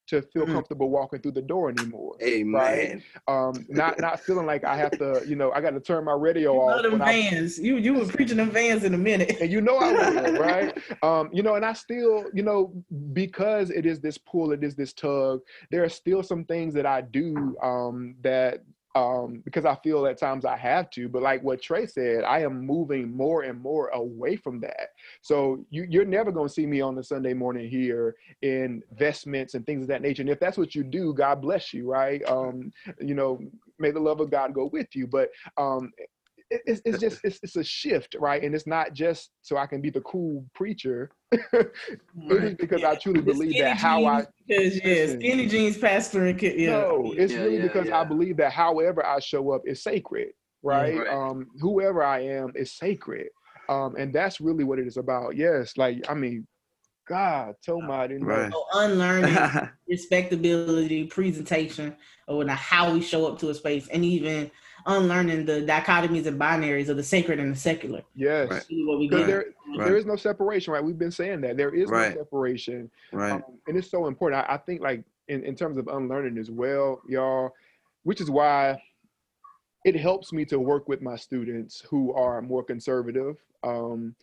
[0.08, 0.52] to feel mm.
[0.52, 2.16] comfortable walking through the door anymore.
[2.22, 2.52] Amen.
[2.52, 3.02] Right?
[3.28, 6.12] Um, not not feeling like I have to, you know, I got to turn my
[6.12, 6.82] radio you off.
[6.82, 7.58] Them vans.
[7.58, 9.38] I, you you were preaching them vans in a minute.
[9.40, 10.78] And you know I was, right?
[11.02, 12.72] Um, you know, and I still, you know,
[13.12, 15.40] because it is this pull, it is this tug.
[15.70, 18.62] There are still some things that I do um, that
[18.94, 21.08] um, because I feel at times I have to.
[21.08, 24.88] But like what Trey said, I am moving more and more away from that.
[25.20, 29.54] So you, you're never going to see me on the Sunday morning here in vestments
[29.54, 30.22] and things of that nature.
[30.22, 32.22] And if that's what you do, God bless you, right?
[32.28, 33.40] Um, you know,
[33.78, 35.06] may the love of God go with you.
[35.06, 35.92] But um,
[36.50, 39.80] it's, it's just it's, it's a shift right and it's not just so i can
[39.80, 41.72] be the cool preacher it
[42.30, 42.90] is because yeah.
[42.90, 46.70] i truly believe that how i because yes skinny jeans pastor and kid yeah.
[46.70, 50.28] no it's yeah, really because i believe that however i show up is sacred
[50.62, 51.08] right, right.
[51.08, 53.28] um whoever i am is sacred
[53.68, 56.46] um and that's really what it is about yes like i mean
[57.06, 58.18] God, Tomadi.
[58.20, 58.52] Right.
[58.52, 59.34] So unlearning
[59.88, 61.96] respectability, presentation,
[62.26, 64.50] or how we show up to a space, and even
[64.86, 68.02] unlearning the dichotomies and binaries of the sacred and the secular.
[68.14, 68.50] Yes.
[68.50, 68.64] Right.
[68.70, 69.86] What we There, right.
[69.86, 70.82] there is no separation, right?
[70.82, 71.56] We've been saying that.
[71.56, 72.14] There is right.
[72.14, 72.90] no separation.
[73.12, 73.32] Right.
[73.32, 74.44] Um, and it's so important.
[74.48, 77.52] I, I think like in, in terms of unlearning as well, y'all,
[78.04, 78.80] which is why
[79.84, 83.36] it helps me to work with my students who are more conservative.
[83.62, 84.14] Um,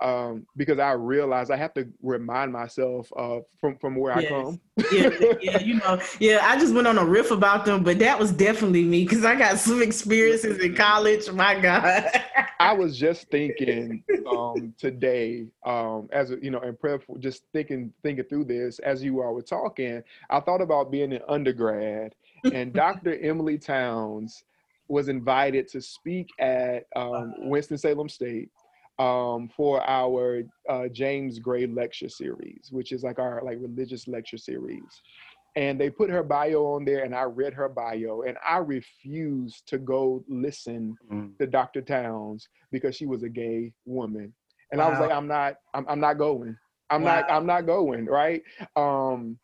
[0.00, 4.30] um, because I realize I have to remind myself of from from where yes.
[4.30, 4.60] I come.
[4.92, 6.40] yeah, yeah, you know, yeah.
[6.42, 9.34] I just went on a riff about them, but that was definitely me because I
[9.34, 11.30] got some experiences in college.
[11.32, 12.04] My God.
[12.60, 18.24] I was just thinking um, today, um, as you know, in prep, just thinking thinking
[18.24, 20.02] through this as you all were talking.
[20.30, 22.14] I thought about being an undergrad,
[22.52, 23.18] and Dr.
[23.22, 24.44] Emilie Townes
[24.88, 28.50] was invited to speak at um, Winston Salem State
[28.98, 34.38] um, for our uh, James Gray lecture series, which is like our like religious lecture
[34.38, 35.02] series.
[35.56, 39.66] And they put her bio on there, and I read her bio, and I refused
[39.68, 41.36] to go listen mm.
[41.38, 41.80] to Dr.
[41.80, 44.32] Townes because she was a gay woman,
[44.70, 44.86] and wow.
[44.86, 46.56] I was like, I'm not, I'm, I'm not going.
[46.90, 47.16] I'm wow.
[47.16, 48.06] not, I'm not going.
[48.06, 48.42] Right.
[48.76, 49.38] Um,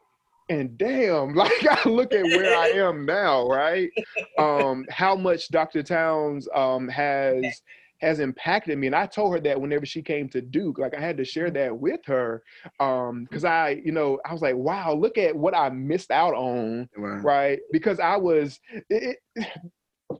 [0.48, 3.90] and damn, like I look at where I am now, right?
[4.38, 5.82] Um, how much Dr.
[5.82, 7.62] Townes um, has
[8.01, 8.86] has impacted me.
[8.86, 11.51] And I told her that whenever she came to Duke, like I had to share
[11.51, 12.42] that with her.
[12.80, 16.34] Um, cause I, you know, I was like, wow, look at what I missed out
[16.34, 16.88] on.
[16.97, 17.22] Right.
[17.22, 17.59] right?
[17.72, 19.18] Because I was, it,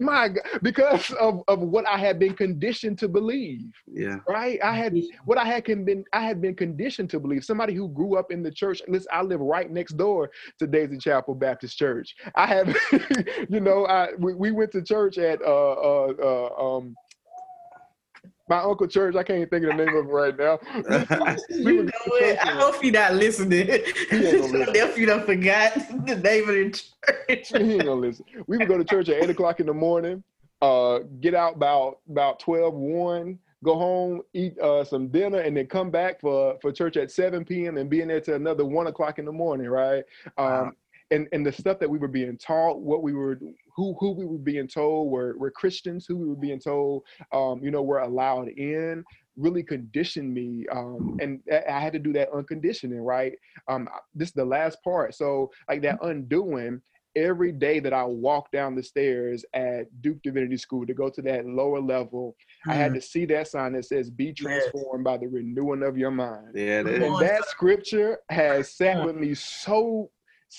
[0.01, 3.71] my God, because of, of what I had been conditioned to believe.
[3.87, 4.19] Yeah.
[4.29, 4.59] Right.
[4.63, 7.45] I had what I had been I had been conditioned to believe.
[7.45, 8.83] Somebody who grew up in the church.
[8.89, 12.15] Listen, I live right next door to Daisy Chapel Baptist Church.
[12.35, 12.77] I have,
[13.49, 16.95] you know, I we, we went to church at uh uh, uh um
[18.49, 19.17] my uncle church.
[19.17, 20.59] I can't think of the name of it right now.
[21.49, 22.39] you know it.
[22.39, 23.67] I hope he not listening.
[24.11, 24.75] He listen.
[24.97, 25.75] you don't forgot
[26.07, 27.49] the name of the church.
[27.49, 28.25] he ain't gonna listen.
[28.47, 30.23] We would go to church at eight o'clock in the morning.
[30.61, 35.67] Uh, get out about about 12, 1, go home, eat uh, some dinner, and then
[35.67, 37.77] come back for for church at seven p.m.
[37.77, 39.69] and be in there till another one o'clock in the morning.
[39.69, 40.05] Right.
[40.39, 40.73] Um, wow
[41.11, 43.39] and and the stuff that we were being taught, what we were,
[43.75, 47.03] who who we were being told were were Christians, who we were being told,
[47.33, 49.05] um, you know, were allowed in,
[49.37, 53.33] really conditioned me, um, and I had to do that unconditioning, right?
[53.69, 56.81] Um, this is the last part, so like that undoing.
[57.17, 61.23] Every day that I walked down the stairs at Duke Divinity School to go to
[61.23, 62.35] that lower level,
[62.67, 62.71] mm-hmm.
[62.71, 62.95] I had mm-hmm.
[62.97, 65.13] to see that sign that says, Be transformed yes.
[65.13, 66.49] by the renewing of your mind.
[66.57, 66.89] Yeah, and
[67.21, 70.11] that scripture has sat with me so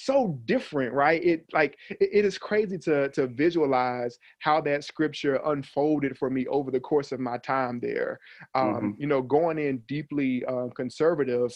[0.03, 5.39] so different right it like it, it is crazy to to visualize how that scripture
[5.45, 8.19] unfolded for me over the course of my time there
[8.55, 8.89] um mm-hmm.
[8.97, 11.51] you know going in deeply um, conservative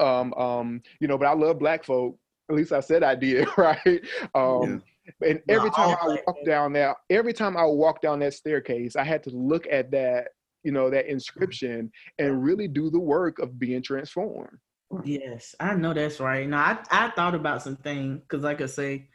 [0.00, 2.16] Um, um, you know, but I love black folk.
[2.50, 4.00] At least I said I did, right?
[4.34, 4.82] Um,
[5.20, 5.28] yeah.
[5.28, 9.04] and every time I walk down that, every time I walk down that staircase, I
[9.04, 10.28] had to look at that,
[10.64, 14.58] you know, that inscription and really do the work of being transformed.
[15.00, 16.46] Yes, I know that's right.
[16.48, 16.58] Now
[16.90, 19.08] I I thought about some things because, like I say,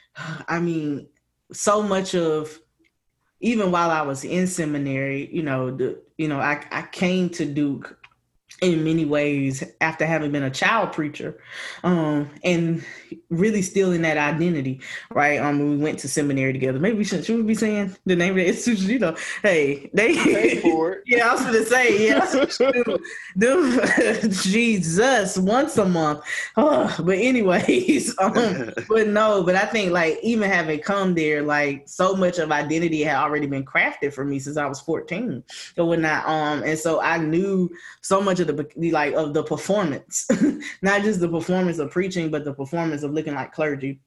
[0.48, 1.08] I mean,
[1.52, 2.58] so much of
[3.40, 7.46] even while I was in seminary, you know, the you know, I I came to
[7.46, 7.98] Duke
[8.62, 11.38] in many ways after having been a child preacher
[11.84, 12.84] um, and
[13.28, 15.38] really still in that identity right?
[15.38, 16.78] Um we went to seminary together.
[16.78, 18.90] Maybe we should should we be saying the name of the institution?
[18.90, 20.12] You know hey they
[21.06, 22.46] yeah i was gonna say yeah
[23.38, 23.80] do,
[24.28, 26.20] jesus once a month.
[26.56, 31.88] Oh, but anyways um but no but i think like even having come there like
[31.88, 35.42] so much of identity had already been crafted for me since i was 14
[35.78, 39.42] or whatnot um and so i knew so much of the the like of the
[39.42, 40.26] performance,
[40.82, 44.00] not just the performance of preaching, but the performance of looking like clergy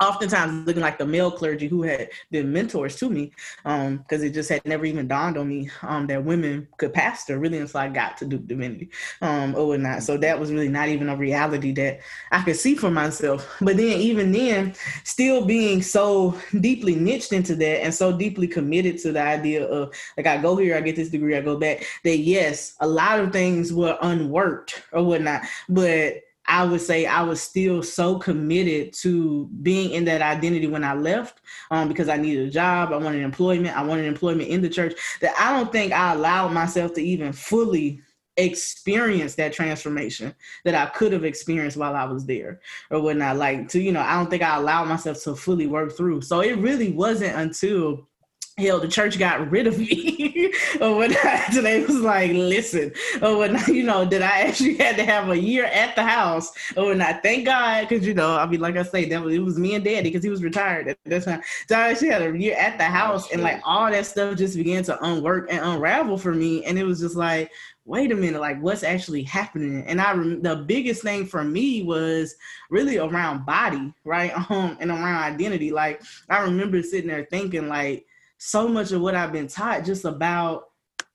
[0.00, 3.30] oftentimes looking like the male clergy who had been mentors to me
[3.64, 7.38] um because it just had never even dawned on me um that women could pastor
[7.38, 8.90] really until i got to duke divinity
[9.22, 12.00] um or whatnot so that was really not even a reality that
[12.32, 13.56] i could see for myself.
[13.60, 14.74] But then even then
[15.04, 19.94] still being so deeply niched into that and so deeply committed to the idea of
[20.16, 23.20] like i go here i get this degree i go back that yes a lot
[23.20, 28.92] of things were unworked or whatnot but I would say I was still so committed
[28.94, 31.40] to being in that identity when I left
[31.70, 32.92] um, because I needed a job.
[32.92, 33.76] I wanted employment.
[33.76, 37.32] I wanted employment in the church that I don't think I allowed myself to even
[37.32, 38.02] fully
[38.36, 40.34] experience that transformation
[40.64, 43.36] that I could have experienced while I was there or whatnot.
[43.36, 46.22] Like to, you know, I don't think I allowed myself to fully work through.
[46.22, 48.08] So it really wasn't until
[48.56, 50.52] hell, the church got rid of me.
[50.80, 55.04] or I, they was like, listen, or when you know, that I actually had to
[55.04, 56.52] have a year at the house.
[56.76, 59.40] Or I thank God, because you know, I mean, like I say, that was, it
[59.40, 61.42] was me and daddy because he was retired at that time.
[61.68, 64.56] So I actually had a year at the house and like all that stuff just
[64.56, 66.64] began to unwork and unravel for me.
[66.64, 67.50] And it was just like,
[67.86, 69.84] wait a minute, like what's actually happening?
[69.86, 72.36] And I, the biggest thing for me was
[72.70, 74.32] really around body, right?
[74.50, 75.72] Um, and around identity.
[75.72, 78.06] Like I remember sitting there thinking like,
[78.44, 80.64] so much of what I've been taught just about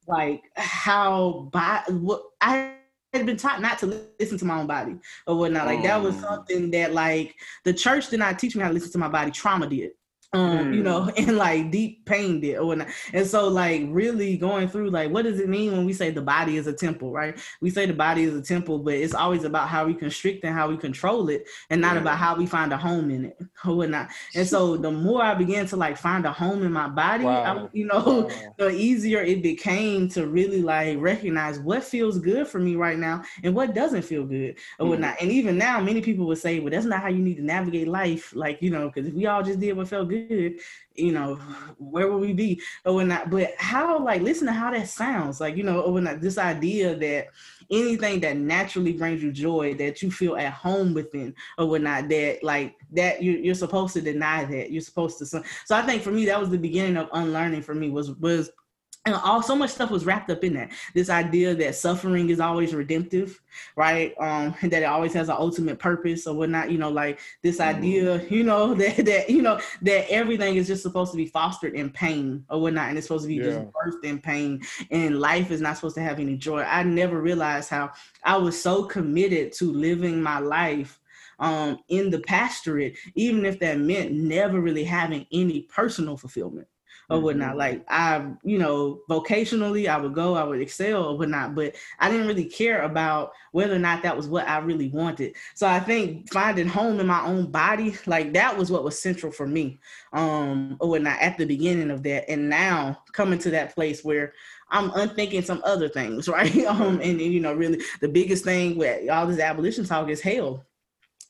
[0.08, 2.74] like how by what I
[3.14, 4.96] had been taught not to listen to my own body
[5.28, 5.68] or whatnot.
[5.68, 6.22] Like that was oh.
[6.22, 9.30] something that like the church did not teach me how to listen to my body.
[9.30, 9.92] Trauma did
[10.34, 10.76] um mm.
[10.76, 11.14] you know mm.
[11.28, 12.88] and like deep pain did or whatnot.
[13.14, 16.22] and so like really going through like what does it mean when we say the
[16.22, 19.44] body is a temple right we say the body is a temple but it's always
[19.44, 22.02] about how we constrict and how we control it and not yeah.
[22.02, 25.34] about how we find a home in it or whatnot and so the more i
[25.34, 27.66] began to like find a home in my body wow.
[27.66, 28.54] I, you know wow.
[28.58, 33.24] the easier it became to really like recognize what feels good for me right now
[33.44, 34.90] and what doesn't feel good or mm.
[34.90, 37.44] whatnot and even now many people would say well that's not how you need to
[37.44, 40.60] navigate life like you know because if we all just did what felt good good,
[40.96, 41.36] you know,
[41.78, 42.62] where would we be?
[42.86, 45.40] Or when not, but how like listen to how that sounds.
[45.40, 47.28] Like, you know, or when not, this idea that
[47.72, 52.10] anything that naturally brings you joy that you feel at home within oh, or whatnot,
[52.10, 54.72] that like that you're, you're supposed to deny that.
[54.72, 55.42] You're supposed to so
[55.72, 58.52] I think for me that was the beginning of unlearning for me was was
[59.06, 62.40] and all so much stuff was wrapped up in that this idea that suffering is
[62.40, 63.42] always redemptive
[63.76, 67.20] right um and that it always has an ultimate purpose or whatnot you know like
[67.42, 67.78] this mm-hmm.
[67.78, 71.76] idea you know that that you know that everything is just supposed to be fostered
[71.76, 73.44] in pain or whatnot and it's supposed to be yeah.
[73.44, 77.22] just birthed in pain and life is not supposed to have any joy i never
[77.22, 77.90] realized how
[78.24, 81.00] i was so committed to living my life
[81.40, 86.68] um in the pastorate even if that meant never really having any personal fulfillment
[87.10, 87.50] or whatnot.
[87.50, 87.58] Mm-hmm.
[87.58, 92.10] Like I, you know, vocationally, I would go, I would excel or whatnot, but I
[92.10, 95.36] didn't really care about whether or not that was what I really wanted.
[95.56, 99.32] So I think finding home in my own body, like that was what was central
[99.32, 99.80] for me,
[100.14, 102.30] um, or whatnot at the beginning of that.
[102.30, 104.34] And now coming to that place where
[104.72, 106.66] I'm unthinking some other things, right?
[106.66, 110.22] Um, and, and you know, really the biggest thing with all this abolition talk is
[110.22, 110.66] hell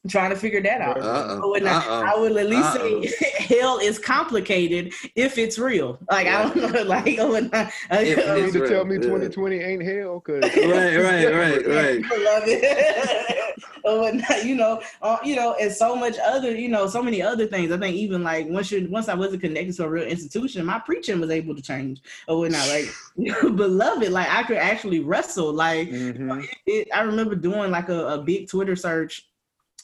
[0.09, 0.99] trying to figure that out.
[0.99, 1.39] Uh-uh.
[1.65, 3.03] I, I would at least Uh-oh.
[3.03, 5.99] say hell is complicated if it's real.
[6.09, 9.83] Like I don't know, like oh, not, if uh, you to tell me 2020 ain't
[9.83, 12.01] hell, cause right, right, right, right.
[12.03, 13.45] I love it.
[13.85, 17.21] or not, you know, uh, you know, and so much other, you know, so many
[17.21, 17.71] other things.
[17.71, 20.79] I think even like once you once I wasn't connected to a real institution, my
[20.79, 22.67] preaching was able to change or whatnot.
[22.67, 25.53] Like, beloved, like I could actually wrestle.
[25.53, 26.41] Like, mm-hmm.
[26.41, 29.28] it, it, I remember doing like a, a big Twitter search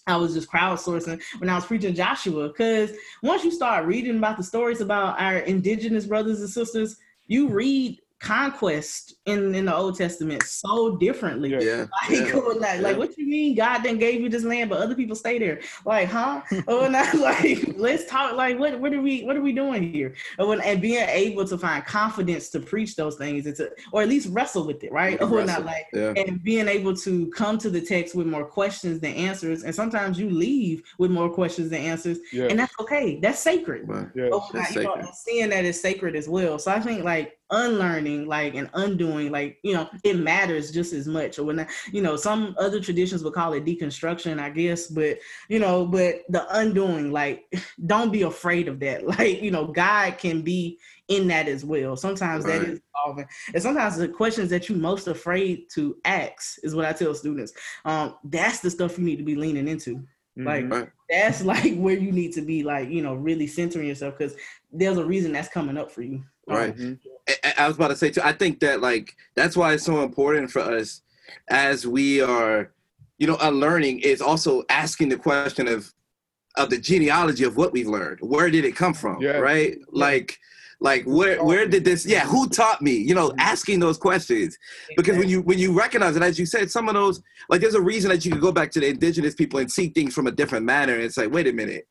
[0.08, 2.50] I was just crowdsourcing when I was preaching Joshua.
[2.50, 2.92] Because
[3.24, 6.98] once you start reading about the stories about our indigenous brothers and sisters,
[7.28, 11.52] you read conquest in, in the Old Testament so differently.
[11.52, 11.86] Yeah.
[12.08, 12.36] Like, yeah.
[12.36, 15.16] or not, like what you mean God then gave you this land, but other people
[15.16, 15.60] stay there?
[15.86, 16.42] Like, huh?
[16.68, 19.92] Oh, or not like let's talk like what what are we what are we doing
[19.92, 20.14] here?
[20.38, 24.04] Or when, and being able to find confidence to preach those things and to or
[24.04, 25.20] at least wrestle with it, right?
[25.20, 25.64] Or oh, Wrestle.
[25.64, 26.14] not like Yeah.
[26.16, 29.64] and being able to come to the text with more questions than answers.
[29.64, 32.20] And sometimes you leave with more questions than answers.
[32.32, 32.46] Yeah.
[32.46, 33.20] And that's okay.
[33.20, 33.88] That's sacred.
[33.88, 34.08] Right.
[34.32, 34.62] Oh, yeah.
[34.62, 35.16] That's not, you know, sacred.
[35.16, 36.60] seeing that is sacred as well.
[36.60, 41.08] So I think like unlearning, like and undoing, like you know, it matters just as
[41.08, 41.38] much.
[41.40, 44.88] Or when I, you know, some other traditions would call it deconstruction, I guess.
[44.88, 45.20] But
[45.50, 47.44] you know, but the undoing, like,
[47.86, 49.04] don't be afraid of that.
[49.18, 51.96] Like you know, God can be in that as well.
[51.96, 52.70] Sometimes that Right.
[52.70, 56.94] is involving, and sometimes the questions that you most afraid to ask is what I
[56.94, 57.54] tell students.
[57.86, 60.04] Um, that's the stuff you need to be leaning into
[60.46, 60.72] like Mhm.
[60.72, 60.90] Right.
[61.10, 64.36] that's like where you need to be like you know really centering yourself because
[64.72, 66.76] there's a reason that's coming up for you Right.
[66.76, 67.00] Mhm.
[67.44, 68.22] I, I was about to say too.
[68.24, 71.02] I think that like that's why it's so important for us
[71.50, 72.72] as we are,
[73.18, 75.92] you know, unlearning is also asking the question of
[76.58, 78.20] of the genealogy of what we've learned.
[78.22, 79.22] Where did it come from?
[79.22, 79.38] Yeah.
[79.38, 79.78] Right?
[79.90, 80.38] Like
[80.82, 84.58] like where where did this yeah who taught me you know asking those questions
[84.98, 87.76] because when you when you recognize it as you said some of those like there's
[87.76, 90.28] a reason that you can go back to the indigenous people and see things from
[90.28, 91.88] a different manner and it's like wait a minute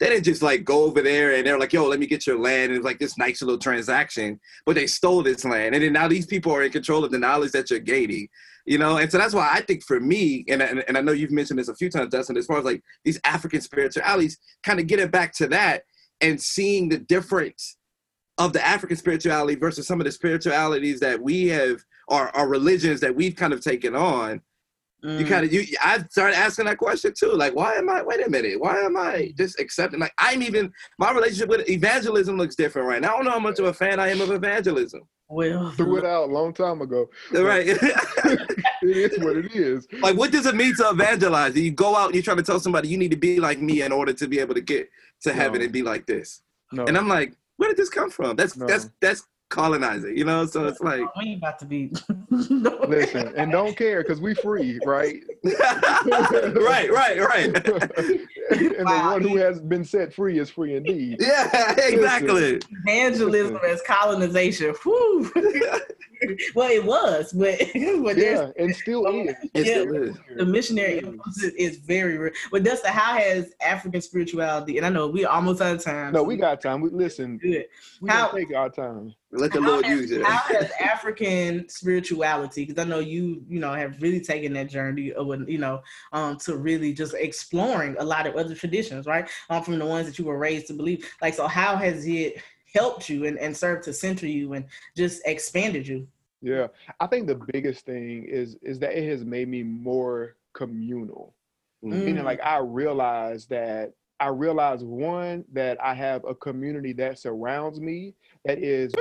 [0.00, 2.38] they didn't just like go over there and they're like yo let me get your
[2.38, 5.92] land and it's like this nice little transaction but they stole this land and then
[5.92, 8.28] now these people are in control of the knowledge that you're gaining
[8.66, 8.98] you know?
[8.98, 11.58] And so that's why i think for me and, and, and i know you've mentioned
[11.58, 15.08] this a few times dustin as far as like these african spiritualities kind of getting
[15.08, 15.82] back to that
[16.20, 17.76] and seeing the difference
[18.38, 23.00] of the african spirituality versus some of the spiritualities that we have or, or religions
[23.00, 24.40] that we've kind of taken on
[25.02, 25.28] you Mm.
[25.28, 28.28] kind of you i started asking that question too like why am i wait a
[28.28, 32.86] minute why am i just accepting like i'm even my relationship with evangelism looks different
[32.86, 35.70] right now i don't know how much of a fan i am of evangelism well
[35.70, 37.08] Threw it out a long time ago.
[37.32, 37.66] right
[38.82, 39.86] It is what it is.
[40.00, 42.60] like what does it mean to evangelize you go out and you try to tell
[42.60, 44.88] somebody you need to be like me in order to be able to get
[45.22, 45.64] to heaven No.
[45.64, 46.42] and be like this
[46.72, 46.84] No.
[46.86, 48.66] and i'm like where did this come from that's No.
[48.66, 51.90] that's that's colonizing you know so it's like we ain't about to be
[52.30, 55.16] Listen, and don't care because we free, right?
[55.44, 59.10] right right right and Wow.
[59.18, 61.18] the one who has been set free is free indeed.
[61.20, 65.30] yeah exactly evangelism as colonization Whew.
[66.54, 67.58] well it was but
[68.04, 69.34] but Yeah, and still is.
[69.54, 69.82] It Yeah.
[69.82, 70.16] still is.
[70.36, 71.06] the missionary mm.
[71.06, 72.32] influence is- is very real.
[72.52, 76.12] But Dustin, how has African spirituality, and I know we almost out of time.
[76.12, 76.80] No, so we got time.
[76.82, 77.38] We listen.
[77.38, 77.66] good.
[78.00, 79.14] We How- gonna take our time.
[79.32, 83.42] Let the How lord has- use it How has African spirituality, because I know you,
[83.48, 87.96] you know, have really taken that journey of, you know, um, to really just exploring
[87.98, 89.28] a lot of other traditions, right?
[89.48, 91.08] Um, from the ones that you were raised to believe.
[91.22, 92.42] Like, so how has it
[92.74, 94.64] helped you and, and served to center you and
[94.96, 96.06] just expanded you?
[96.42, 96.68] Yeah,
[96.98, 101.34] I think the biggest thing is is that it has made me more communal.
[101.84, 102.04] Mm.
[102.04, 107.80] Meaning, like I realized that I realized one that I have a community that surrounds
[107.80, 108.14] me
[108.44, 108.92] that is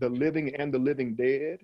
[0.00, 1.58] the living and the living dead.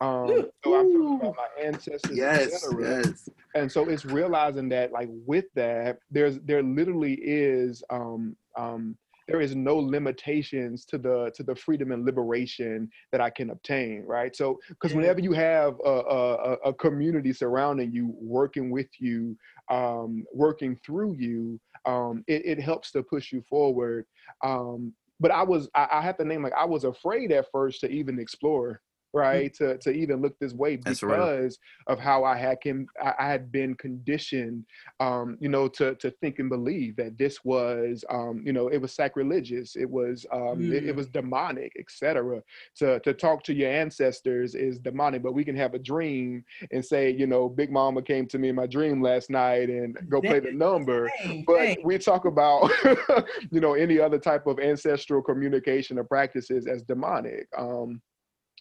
[0.00, 3.28] Um, so I'm talking about my ancestors, yes yes.
[3.54, 8.96] And so it's realizing that like with that there's there literally is um um
[9.26, 14.04] there is no limitations to the to the freedom and liberation that i can obtain
[14.06, 14.34] right?
[14.36, 14.98] So because Yeah.
[15.00, 19.36] whenever you have a, a a- a community surrounding you working with you
[19.70, 24.04] um working through you um it, it helps to push you forward.
[24.44, 27.80] Um but i was I, I have to name like i was afraid at first
[27.80, 28.80] to even explore
[29.12, 33.50] right to to even look this way because of how I had can I had
[33.50, 34.64] been conditioned,
[35.00, 38.78] um, you know, to to think and believe that this was, um, you know, it
[38.80, 40.96] was sacrilegious, it was, um, it, it Mm.
[40.96, 42.42] was demonic, etc.
[42.76, 46.84] To to talk to your ancestors is demonic, but we can have a dream and
[46.84, 50.20] say, you know, Big Mama came to me in my dream last night and go
[50.20, 51.10] play the number.
[51.46, 52.70] But we talk about,
[53.50, 57.46] you know, any other type of ancestral communication or practices as demonic.
[57.56, 58.00] Um,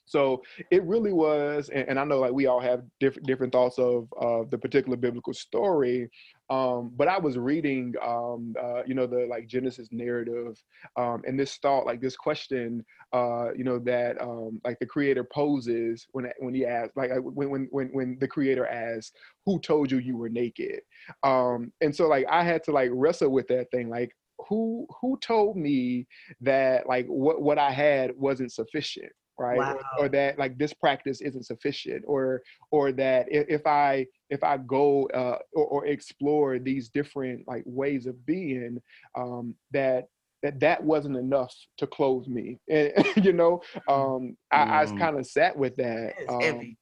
[0.08, 0.41] so
[0.72, 4.08] it really was, and, and I know like we all have different different thoughts of
[4.18, 6.10] of the particular biblical story.
[6.49, 10.64] Um, but I was reading, um, uh, you know, the like Genesis narrative,
[10.95, 15.26] um, and this thought, like this question, uh, you know, that um, like the creator
[15.26, 19.12] poses when when he asks, like uh, when when when when the creator asks,
[19.45, 20.80] "Who told you you were naked?"
[21.24, 24.16] Um, and so like I had to like wrestle with that thing, like
[24.47, 26.08] who who told me
[26.39, 29.75] that like what what I had wasn't sufficient right Wow.
[29.97, 34.43] or, or that like this practice isn't sufficient or or that if, if i if
[34.43, 38.79] i go uh or, or explore these different like ways of being
[39.17, 40.05] um that
[40.43, 42.59] that that wasn't enough to close me.
[42.69, 44.97] And you know, um, I, I Mm.
[44.97, 46.75] kind of sat with that, um,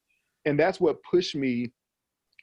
[0.44, 1.72] and that's what pushed me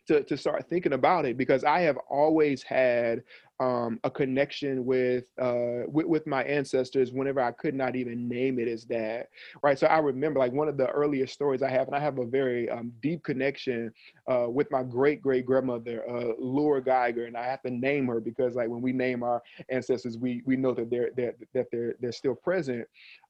[0.07, 3.21] to to start thinking about it because I have always had
[3.63, 8.59] um, a connection with, uh, with with my ancestors whenever I could not even name
[8.59, 9.29] it as that,
[9.61, 9.79] right?
[9.79, 12.25] So I remember like one of the earliest stories I have, and I have a
[12.25, 13.93] very um, deep connection
[14.29, 18.19] uh, with my great great grandmother, uh, Laura Geiger, and I have to name her
[18.19, 21.95] because like when we name our ancestors, we we know that they're, they're that they're
[22.01, 22.85] they're still present.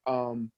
[0.06, 0.50] Um,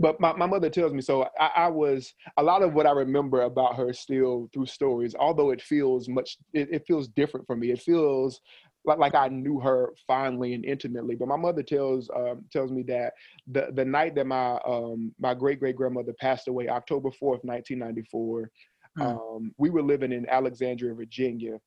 [0.00, 2.90] but my, my mother tells me so I, I was a lot of what i
[2.90, 7.54] remember about her still through stories although it feels much it, it feels different for
[7.54, 8.40] me it feels
[8.84, 12.82] like, like i knew her fondly and intimately but my mother tells um, tells me
[12.82, 13.12] that
[13.52, 18.50] the, the night that my um, my great great grandmother passed away october 4th 1994
[18.96, 19.02] Hmm.
[19.02, 21.60] um, we were living in alexandria virginia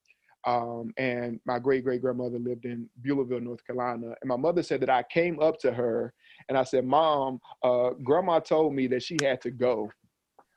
[0.45, 4.13] um, and my great great grandmother lived in Beulaville, North Carolina.
[4.21, 6.13] And my mother said that I came up to her
[6.49, 9.89] and I said, "Mom, uh, Grandma told me that she had to go.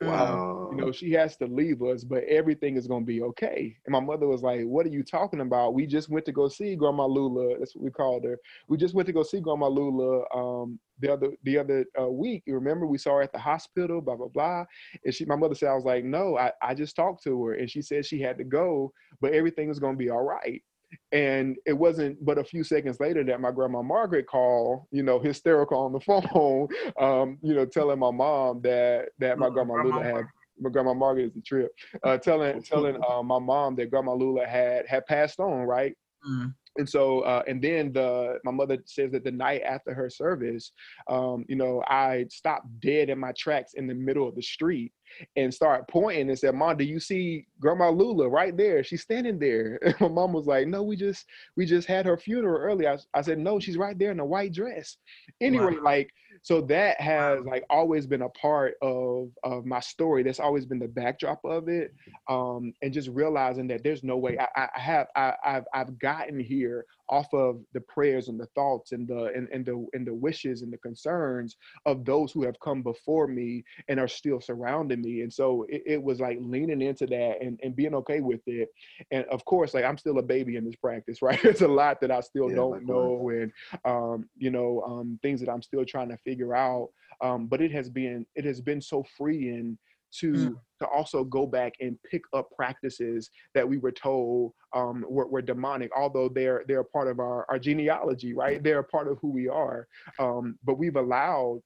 [0.01, 0.69] Wow.
[0.71, 3.99] You know, she has to leave us, but everything is gonna be okay." And my
[3.99, 5.73] mother was like, "What are you talking about?
[5.73, 7.57] We just went to go see Grandma Lula.
[7.57, 8.37] That's what we called her.
[8.67, 12.43] We just went to go see Grandma Lula um, the other the other uh, week.
[12.45, 14.01] You remember we saw her at the hospital.
[14.01, 14.65] Blah blah blah."
[15.03, 17.53] And she, my mother said, "I was like, no, I, I just talked to her,
[17.53, 20.61] and she said she had to go, but everything was gonna be all right."
[21.11, 25.19] And it wasn't but a few seconds later that my grandma Margaret called, you know,
[25.19, 25.99] hysterical on the
[26.31, 26.67] phone,
[26.99, 30.25] um, you know, telling my mom that that my Oh, grandma Grandma Lula had
[30.59, 31.71] my grandma Margaret is the trip,
[32.03, 35.95] uh, telling telling uh, my mom that grandma Lula had had passed on, right?
[36.27, 36.53] Mm.
[36.77, 40.71] And so, uh, and then the my mother says that the night after her service,
[41.09, 44.93] um, you know, I stopped dead in my tracks in the middle of the street
[45.35, 48.83] and start pointing and said, "Mom, do you see Grandma Lula right there?
[48.83, 52.17] She's standing there." And my mom was like, "No, we just we just had her
[52.17, 54.97] funeral earlier." I, I said, "No, she's right there in a white dress."
[55.41, 55.83] Anyway, Wow.
[55.83, 56.09] like
[56.43, 60.23] so that has like always been a part of of my story.
[60.23, 61.93] That's always been the backdrop of it
[62.29, 65.99] um, and just realizing that there's no way I, I I have I, I've I've
[65.99, 70.05] gotten here off of the prayers and the thoughts and the and, and the and
[70.07, 71.55] the wishes and the concerns
[71.85, 75.21] of those who have come before me and are still surrounding me.
[75.21, 78.69] And so it, it was like leaning into that and, and being okay with it.
[79.11, 81.39] And of course, like I'm still a baby in this practice, right?
[81.41, 83.51] There's a lot that I still Yeah, don't know and
[83.85, 86.89] um, you know, um, things that I'm still trying to figure out.
[87.21, 89.77] Um, but it has been it has been so freeing
[90.19, 90.55] to Mm.
[90.79, 95.41] to also go back and pick up practices that we were told um, were, were
[95.41, 98.61] demonic, although they're they're a part of our, our genealogy, right?
[98.63, 99.87] They're a part of who we are.
[100.19, 101.61] Um, but we've allowed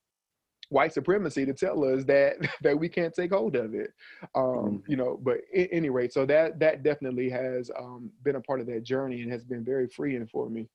[0.69, 3.91] white supremacy to tell us that that we can't take hold of it.
[4.35, 8.41] Um, you know, but at any rate, so that that definitely has um, been a
[8.41, 10.69] part of that journey and has been very freeing for me.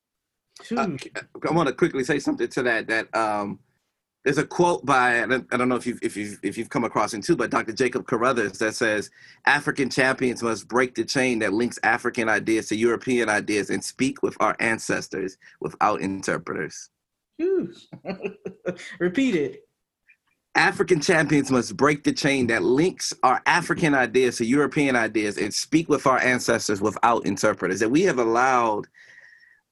[0.75, 0.89] Uh,
[1.49, 2.87] I want to quickly say something to that.
[2.89, 3.61] That um,
[4.27, 6.69] there's a quote by I don't, I don't know if you've if you've if you've
[6.69, 7.73] come across it too, but Dr.
[7.73, 9.09] Jacob Carruthers that says
[9.47, 14.25] African champions must break the chain that links African ideas to European ideas and speak
[14.25, 16.91] with our ancestors without interpreters.
[17.37, 17.73] Phew.
[18.99, 19.69] Repeat it.
[20.57, 25.55] African champions must break the chain that links our African ideas to European ideas and
[25.55, 27.79] speak with our ancestors without interpreters.
[27.79, 28.89] That we have allowed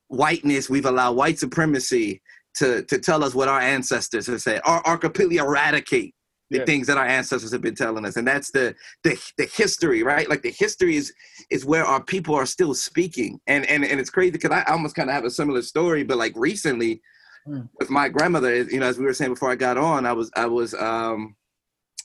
[0.06, 2.22] whiteness, we've allowed white supremacy
[2.56, 6.14] to, to tell us what our ancestors have said, or, or completely eradicate
[6.50, 8.16] the things that our ancestors have been telling us.
[8.16, 10.28] And that's the, the the history, right?
[10.28, 11.12] Like the history is
[11.50, 13.40] is where our people are still speaking.
[13.46, 16.18] And and, and it's crazy because I almost kind of have a similar story, but
[16.18, 17.02] like recently
[17.46, 17.68] Mm.
[17.78, 20.30] with my grandmother, you know, as we were saying before I got on, I was
[20.34, 21.36] I was um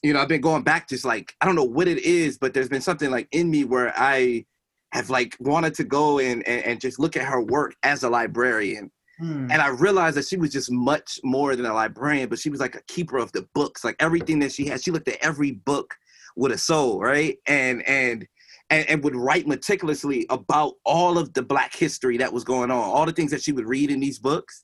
[0.04, 2.54] you know, I've been going back just like I don't know what it is, but
[2.54, 4.46] there's been something like in me where I
[4.92, 8.10] have like wanted to go and and, and just look at her work as a
[8.10, 8.92] librarian.
[9.20, 9.52] Hmm.
[9.52, 12.60] And I realized that she was just much more than a librarian, but she was
[12.60, 13.84] like a keeper of the books.
[13.84, 15.94] Like everything that she had, she looked at every book
[16.36, 17.38] with a soul, right?
[17.48, 18.26] And and
[18.70, 22.78] and, and would write meticulously about all of the black history that was going on,
[22.78, 24.64] all the things that she would read in these books.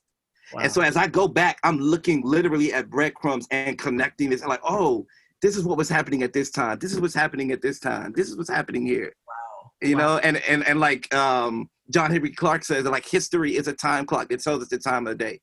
[0.53, 0.61] Wow.
[0.61, 4.43] And so as I go back, I'm looking literally at breadcrumbs and connecting this.
[4.43, 5.07] I'm like, oh,
[5.41, 6.77] this is what was happening at this time.
[6.79, 8.13] This is what's happening at this time.
[8.15, 9.11] This is what's happening here.
[9.27, 9.71] wow.
[9.81, 10.01] You Wow.
[10.15, 13.73] know, and and and like um, John Henrik Clarke says, that like history is a
[13.73, 14.27] time clock.
[14.31, 15.39] It tells us the time of the day.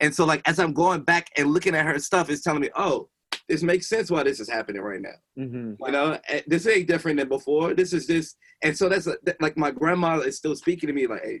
[0.00, 2.70] And so like as I'm going back and looking at her stuff, it's telling me,
[2.76, 3.08] oh,
[3.48, 5.14] this makes sense why this is happening right now.
[5.38, 5.84] Mm-hmm.
[5.84, 7.74] You know, Eh, this ain't different than before.
[7.74, 9.08] This is just, and so that's
[9.40, 11.40] like my grandma is still speaking to me like, hey,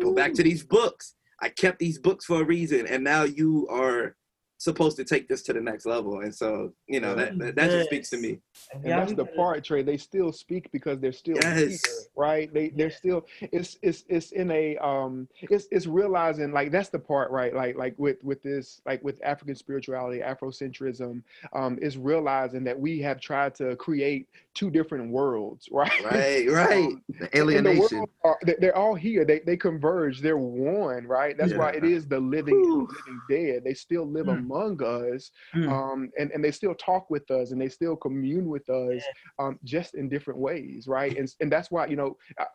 [0.00, 1.14] go back to these books.
[1.42, 4.14] I kept these books for a reason, and now you are
[4.60, 6.20] supposed to take this to the next level.
[6.20, 8.40] And so, you know, that that, that just speaks to me.
[8.74, 9.82] And that's the part, Trey.
[9.82, 11.82] They still speak because they're still Yes.
[11.82, 12.52] here, right?
[12.52, 16.98] They they're still it's it's it's in a um it's it's realizing like that's the
[16.98, 17.54] part, right?
[17.54, 21.22] Like like with with this like with African spirituality, Afrocentrism,
[21.54, 25.90] um, is realizing that we have tried to create two different worlds, right?
[26.04, 26.84] Right, right.
[26.84, 28.06] Um, The and the alienation.
[28.24, 29.24] are, they- they're all here.
[29.24, 30.20] They they converge.
[30.20, 31.36] They're one, right?
[31.38, 33.64] That's why it is the living and the living dead.
[33.64, 34.34] They still live Mm.
[34.50, 35.68] Among us, Mm.
[35.70, 39.02] um, and and they still talk with us, and they still commune with us,
[39.38, 41.16] um, just in different ways, right?
[41.16, 42.16] And and that's why you know.
[42.38, 42.46] I,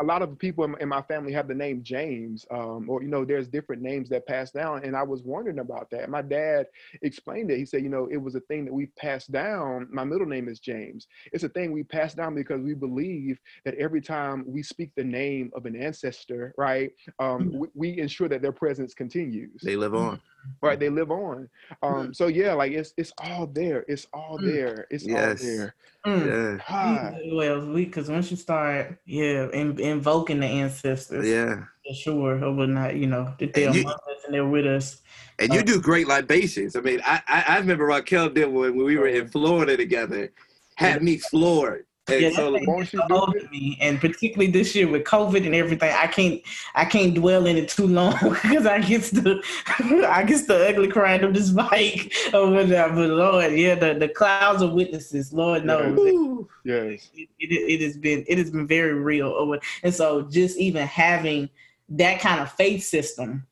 [0.00, 3.24] a lot of people in my, family have the name James, um, or you know,
[3.24, 6.10] there's different names that pass down, and I was wondering about that.
[6.10, 6.66] My dad
[7.02, 7.58] explained it.
[7.58, 9.86] He said, you know, it was a thing that we passed down.
[9.92, 11.06] My middle name is James.
[11.32, 15.04] It's a thing we pass down because we believe that every time we speak the
[15.04, 17.52] name of an ancestor, right, um, Mhm.
[17.52, 19.60] we, we ensure that their presence continues.
[19.62, 20.20] They live on.
[20.60, 21.48] Right, they live on.
[21.82, 23.84] Um, so yeah, like it's it's all there.
[23.88, 24.52] It's all Mm.
[24.52, 24.86] there.
[24.90, 25.40] It's Yes.
[25.40, 25.74] all there.
[26.06, 26.26] Mm.
[26.26, 26.64] Yeah.
[26.68, 31.64] Ah, Well, we because once you start, yeah, in, invoking the ancestors, Yeah.
[31.86, 34.66] for sure, or whatnot, you know, that they're And you- among us and they're with
[34.66, 35.00] us.
[35.38, 36.76] And you Uh, do great libations.
[36.76, 40.30] I mean, I I, I remember Raquel did when we were in Florida together,
[40.76, 41.86] had me floored.
[42.06, 43.50] And Yeah, so the thing won't is you so do it?
[43.50, 46.42] me, and particularly this year with COVID and everything, I can't,
[46.74, 49.42] I can't dwell in it too long because I get the,
[50.08, 52.94] I get the ugly crying of this mic over whatever.
[52.94, 57.08] But Lord, yeah, the, the clouds of witnesses, Lord knows, yes.
[57.14, 59.58] it, it, it has been, it has been very real.
[59.82, 61.48] And so, just even having
[61.88, 63.46] that kind of faith system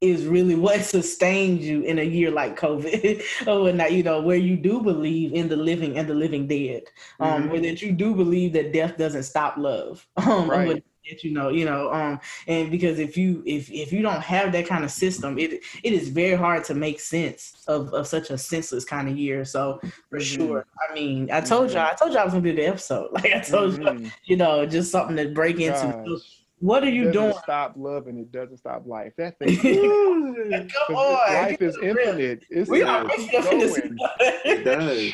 [0.00, 4.36] is really what sustains you in a year like COVID or whatnot, you know, where
[4.36, 6.82] you do believe in the living and the living dead.
[7.20, 7.50] Um, Mhm.
[7.50, 10.06] where that you do believe that death doesn't stop love.
[10.16, 10.84] Um, Right.
[11.08, 14.52] that you know, you know, um, and because if you if if you don't have
[14.52, 18.30] that kind of system, it it is very hard to make sense of, of such
[18.30, 19.44] a senseless kind of year.
[19.44, 19.80] So
[20.10, 20.20] for Mhm.
[20.20, 21.74] sure, I mean, I told Mhm.
[21.74, 23.10] y'all, I told y'all I was gonna do the episode.
[23.12, 24.12] Like I told you, Mhm.
[24.26, 25.92] you know, just something to break into.
[26.02, 26.43] Gosh.
[26.64, 27.34] What are It you doesn't doing?
[27.42, 29.12] stop love and it doesn't stop life.
[29.18, 29.54] That thing.
[29.60, 32.08] Come 'cause on, life is to the real.
[32.08, 32.44] infinite.
[32.48, 33.98] It's We are going.
[34.46, 35.12] It does.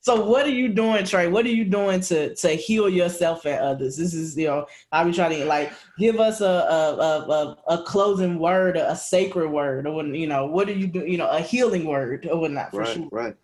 [0.00, 1.28] So what are you doing, Trey?
[1.28, 3.96] What are you doing to to heal yourself and others?
[3.96, 7.56] This is you know I be trying to like give us a a a, a,
[7.78, 11.08] a closing word, a, sacred word, or when, you know what are you doing?
[11.10, 13.08] You know a healing word or whatnot for right, sure.
[13.10, 13.34] right.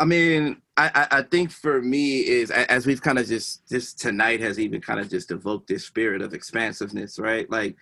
[0.00, 4.40] I mean, I, I think for me is as we've kind of just just tonight
[4.40, 7.48] has even kind of just evoked this spirit of expansiveness, right?
[7.50, 7.76] Like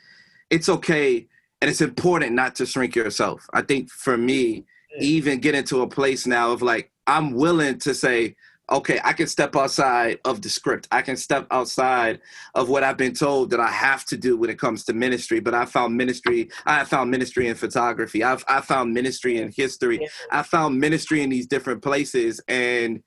[0.50, 1.28] it's okay
[1.60, 3.46] and it's important not to shrink yourself.
[3.52, 4.64] I think for me,
[4.98, 8.34] even get into a place now of like I'm willing to say,
[8.70, 10.88] okay, I can step outside of the script.
[10.92, 12.20] I can step outside
[12.54, 15.40] of what I've been told that I have to do when it comes to ministry.
[15.40, 16.50] But I found ministry.
[16.66, 18.22] I found ministry in photography.
[18.22, 20.06] I've I found ministry in history.
[20.30, 23.02] I found ministry in these different places, and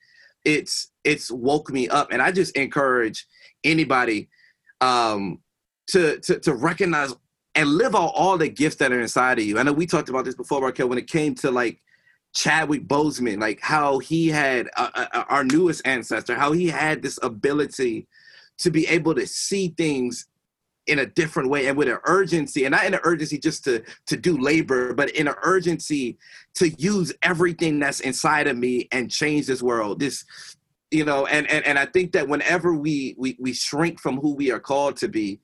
[0.46, 2.12] it's it's woke me up.
[2.12, 3.26] And I just encourage
[3.64, 4.30] anybody
[4.80, 5.40] um,
[5.88, 7.14] to to to recognize
[7.56, 9.60] and live out all the gifts that are inside of you.
[9.60, 11.82] I know we talked about this before, Raquel, when it came to like
[12.34, 17.20] Chadwick Boseman, like how he had uh, uh, our newest ancestor, how he had this
[17.22, 18.08] ability
[18.60, 20.28] to be able to see things
[20.88, 23.84] in a different way and with an urgency, and not in an urgency just to
[24.08, 26.18] to do labor, but in an urgency
[26.56, 30.00] to use everything that's inside of me and change this world.
[30.00, 30.26] This,
[30.90, 34.34] you know, and and and I think that whenever we we we shrink from who
[34.36, 35.40] we are called to be,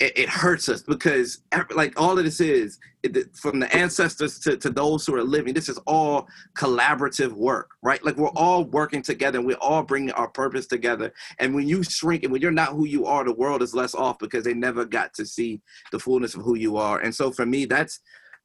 [0.00, 1.42] it, it hurts us because
[1.74, 5.54] like all of this is it, from the ancestors to, to those who are living
[5.54, 10.12] this is all collaborative work right like we're all working together and we're all bringing
[10.12, 13.34] our purpose together and when you shrink and when you're not who you are the
[13.34, 16.76] world is less off because they never got to see the fullness of who you
[16.76, 18.00] are and so for me that's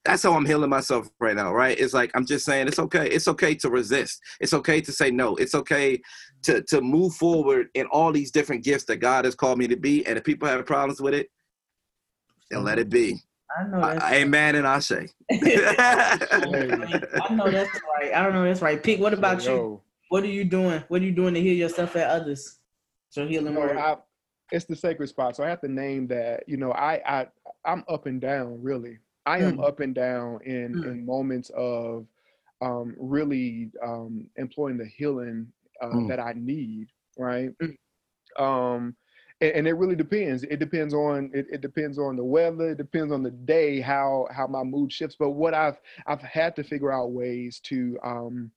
[0.05, 1.79] that's how I'm healing myself right now, right?
[1.79, 3.09] It's like I'm just saying it's okay.
[3.09, 4.19] It's okay to resist.
[4.41, 5.35] It's okay to say no.
[5.37, 6.01] It's okay
[6.43, 9.77] to to move forward in all these different gifts that God has called me to
[9.77, 10.05] be.
[10.05, 11.29] And if people have problems with it,
[12.53, 13.19] then let it be.
[13.57, 15.07] I know that's I, amen and I say.
[15.31, 16.17] I
[17.31, 18.13] know that's right.
[18.13, 18.81] I don't know that's right.
[18.81, 19.51] Pete, what about you?
[19.51, 20.83] Yo, What are you doing?
[20.87, 22.59] What are you doing to heal yourself and others?
[23.09, 23.77] So healing no, word.
[23.77, 23.97] I,
[24.51, 25.35] it's the sacred spot.
[25.35, 26.43] So I have to name that.
[26.47, 27.27] You know, I I
[27.65, 28.61] I'm up and down.
[28.61, 29.67] Really, I am Mm.
[29.67, 30.85] up and down in Mm.
[30.85, 32.05] in moments of
[32.61, 35.47] um, really um, employing the healing
[35.81, 36.07] uh, Mm.
[36.07, 36.87] that I need.
[37.17, 37.51] Right.
[37.59, 37.77] Mm.
[38.39, 38.95] Um,
[39.51, 40.43] and, it really depends.
[40.43, 42.71] It depends on it, it depends on the weather.
[42.71, 45.15] It depends on the day how how my mood shifts.
[45.17, 48.51] But what I've I've had to figure out ways to um,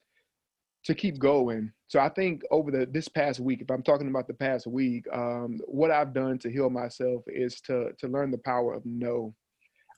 [0.84, 1.72] to keep going.
[1.88, 5.06] So I think over the this past week, if I'm talking about the past week,
[5.12, 9.34] um, what I've done to heal myself is to to learn the power of no.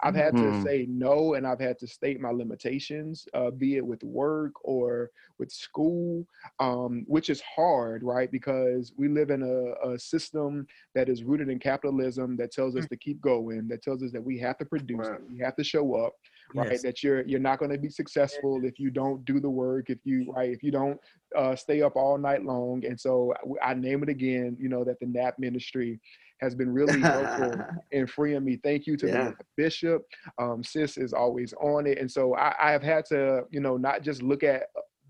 [0.01, 0.53] I've had Mhm.
[0.55, 4.53] to say no and I've had to state my limitations, uh, be it with work
[4.62, 6.24] or with school,
[6.61, 8.30] um, which is hard, right?
[8.30, 12.86] Because we live in a, a system that is rooted in capitalism that tells us
[12.86, 15.20] to keep going, that tells us that we have to produce, Right.
[15.30, 16.14] we have to show up,
[16.55, 16.70] right?
[16.70, 16.82] Yes.
[16.82, 19.99] That you're you're not going to be successful if you don't do the work, if
[20.05, 21.01] you right, if you don't
[21.36, 22.84] uh, stay up all night long.
[22.84, 26.01] And so I, I name it again, you know, that the NAP ministry
[26.41, 28.57] has been really helpful in freeing me.
[28.62, 29.24] Thank you to Yeah.
[29.30, 30.03] the bishop.
[30.39, 33.76] Um, sis is always on it, and so I, I have had to, you know,
[33.76, 34.64] not just look at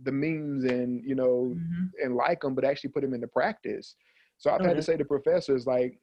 [0.04, 1.90] the memes and you know Mhm.
[2.04, 3.96] and like them, but actually put them into practice.
[4.36, 5.98] So I've had to say to professors like,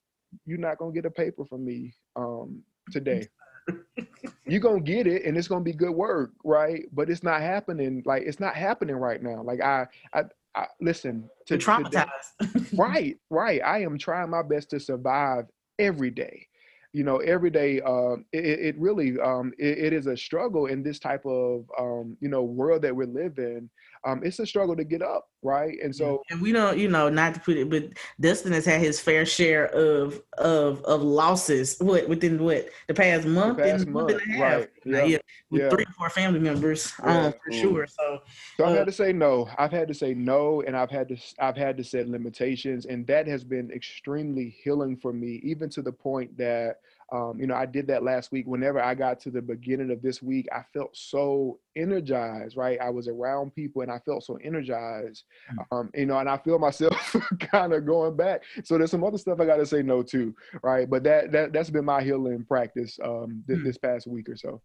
[0.46, 2.62] "You're not gonna get a paper from me um,
[2.92, 3.28] today.
[4.48, 6.86] You're gonna get it, and it's gonna be good work, right?
[6.94, 8.04] But it's not happening.
[8.06, 9.42] Like it's not happening right now.
[9.42, 10.24] Like I, I,
[10.56, 12.78] I listen to today- traumatized.
[12.78, 15.46] right right i am trying my best to survive
[15.80, 16.48] every day
[16.94, 20.68] you know every day um it, it it really um it, it is a struggle
[20.68, 23.70] in this type of um you know world that we live in
[24.06, 27.10] um it's a struggle to get up right and so and we don't, you know,
[27.10, 27.84] not to put it, but
[28.20, 31.78] Dustin has had his fair share of of of losses.
[31.80, 35.18] What within what the past month, past and month and a half, right, Now, yeah,
[35.50, 35.70] with yeah.
[35.70, 37.28] three or four family members, Yeah.
[37.28, 37.62] um, for Mm.
[37.62, 37.88] sure.
[37.88, 38.22] So
[38.58, 39.50] So I've Uh, had to say no.
[39.58, 43.06] I've had to say no, and I've had to I've had to set limitations, and
[43.08, 46.78] that has been extremely healing for me, even to the point that
[47.12, 48.46] um, you know I did that last week.
[48.48, 52.58] Whenever I got to the beginning of this week, I felt so energized.
[52.58, 55.24] Right, I was around people, and I felt so energized.
[55.72, 58.44] Um, you know, and I feel myself kind of going back.
[58.64, 60.36] So there's some other stuff I got to say no to.
[60.64, 63.64] Right, but that that that's been my healing practice um, this, Hmm.
[63.66, 64.62] this past week or so.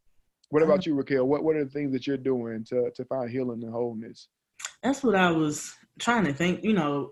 [0.50, 1.26] What about you, Raquel?
[1.28, 4.28] What what are the things that you're doing to to find healing and wholeness?
[4.82, 6.64] that's what I was trying to think.
[6.64, 7.10] You know,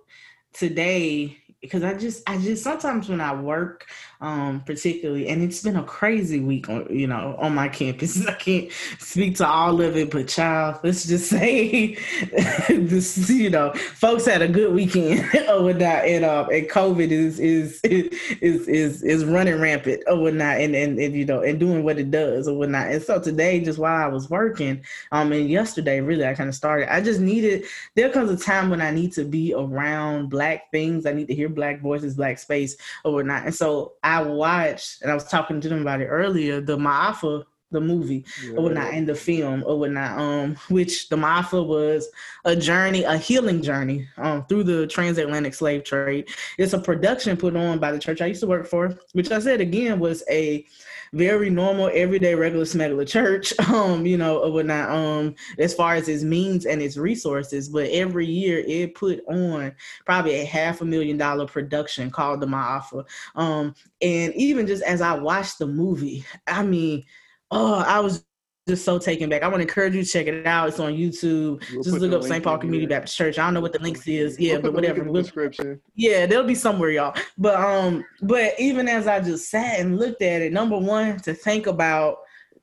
[0.53, 3.86] today because I just I just sometimes when I work,
[4.20, 8.24] um, particularly, and it's been a crazy week on you know on my campus.
[8.26, 11.94] I can't speak to all of it, but child, let's just say
[12.68, 17.40] this you know folks had a good weekend or whatnot, and uh, and COVID is
[17.40, 21.82] is is is is running rampant or whatnot, and, and and you know and doing
[21.82, 22.92] what it does or whatnot.
[22.92, 26.54] And so today, just while I was working, um, and yesterday really I kind of
[26.54, 26.92] started.
[26.92, 27.64] I just needed
[27.96, 31.04] there comes a time when I need to be around black things.
[31.04, 33.44] I need to hear black voices, black space, or whatnot.
[33.44, 37.44] And so I watched, and I was talking to them about it earlier, the Maafa,
[37.70, 38.24] the movie,
[38.56, 42.08] or whatnot, in the film, or whatnot, um, which the Maafa was
[42.44, 46.28] a journey, a healing journey, um, through the transatlantic slave trade.
[46.56, 49.38] It's a production put on by the church I used to work for, which I
[49.38, 50.66] said again was a
[51.12, 56.08] very normal, everyday, regular smuggler church, um, you know, or whatnot, um, as far as
[56.08, 57.68] its means and its resources.
[57.68, 59.72] But every year it put on
[60.04, 63.04] probably a half a million dollar production called the Maafa.
[63.34, 67.04] Um, and even just as I watched the movie, I mean,
[67.51, 68.24] oh, I was
[68.68, 69.42] just so taken back.
[69.42, 70.68] I want to encourage you to check it out.
[70.68, 71.62] It's on YouTube.
[71.72, 72.44] We'll just look up St.
[72.44, 72.88] Paul Community here.
[72.90, 73.38] Baptist Church.
[73.38, 74.38] I don't know what the links is.
[74.38, 75.05] Yeah, We'll but link whatever.
[75.11, 75.80] the description.
[75.94, 77.16] yeah, there'll be somewhere, y'all.
[77.38, 81.32] But um, but even as I just sat and looked at it, number one, to
[81.32, 82.18] think about,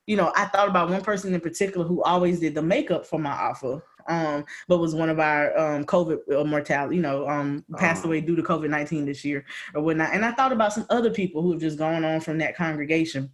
[0.06, 3.20] you know, I thought about one person in particular who always did the makeup for
[3.20, 3.82] Maafa.
[4.08, 8.10] Um, but was one of our um COVID uh, mortality, you know, um passed Oh.
[8.10, 10.14] away due to COVID nineteen this year or whatnot.
[10.14, 13.32] And I thought about some other people who have just gone on from that congregation.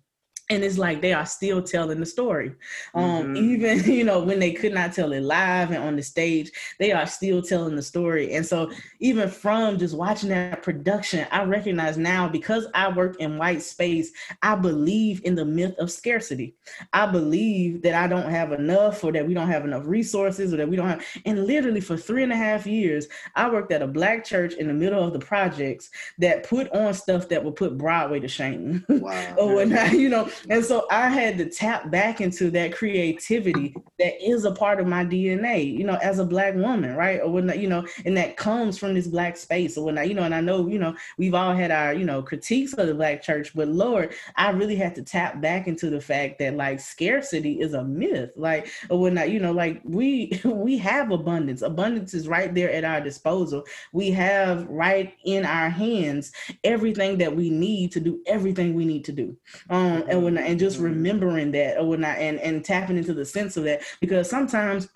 [0.49, 2.53] And it's like they are still telling the story.
[2.93, 3.37] Um, Mhm.
[3.37, 6.91] even you know, when they could not tell it live and on the stage, they
[6.91, 8.33] are still telling the story.
[8.33, 8.69] And so
[8.99, 14.11] even from just watching that production, I recognize now because I work in white space,
[14.41, 16.55] I believe in the myth of scarcity.
[16.91, 20.57] I believe that I don't have enough or that we don't have enough resources or
[20.57, 21.03] that we don't have.
[21.25, 24.67] And literally for three and a half years, I worked at a black church in
[24.67, 28.85] the middle of the projects that put on stuff that would put Broadway to shame.
[29.01, 29.35] Wow.
[29.37, 30.29] or whatnot, you know.
[30.49, 34.87] And so I had to tap back into that creativity that is a part of
[34.87, 37.19] my DNA, you know, as a black woman, right?
[37.21, 40.23] Or whatnot, you know, and that comes from this black space or whatnot, you know.
[40.23, 43.21] And I know, you know, we've all had our, you know, critiques of the black
[43.21, 47.59] church, but Lord, I really had to tap back into the fact that like scarcity
[47.61, 51.61] is a myth, like or when whatnot, you know, like we we have abundance.
[51.61, 53.63] Abundance is right there at our disposal.
[53.93, 56.31] We have right in our hands
[56.63, 59.35] everything that we need to do everything we need to do
[59.69, 60.83] um and when and just Mhm.
[60.83, 64.87] remembering that or whatnot and and tapping into the sense of that because sometimes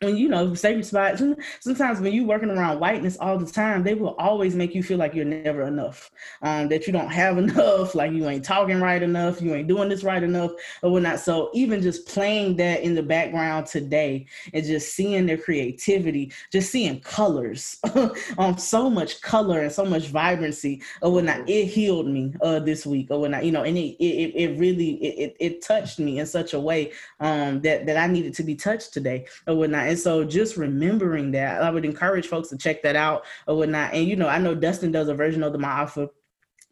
[0.00, 1.22] when you know sacred spots
[1.60, 4.98] sometimes when you're working around whiteness all the time they will always make you feel
[4.98, 6.10] like you're never enough
[6.42, 9.88] um, that you don't have enough like you ain't talking right enough you ain't doing
[9.88, 11.20] this right enough or whatnot.
[11.20, 16.70] So even just playing that in the background today and just seeing their creativity just
[16.70, 17.78] seeing colors
[18.38, 22.86] um so much color and so much vibrancy or whatnot it healed me uh this
[22.86, 26.18] week or whatnot you know and it it, it really it, it, it touched me
[26.18, 29.85] in such a way um that that i needed to be touched today or whatnot
[29.86, 33.94] and so just remembering that, I would encourage folks to check that out or whatnot.
[33.94, 36.08] And you know, I know Dustin does a version of the Maafa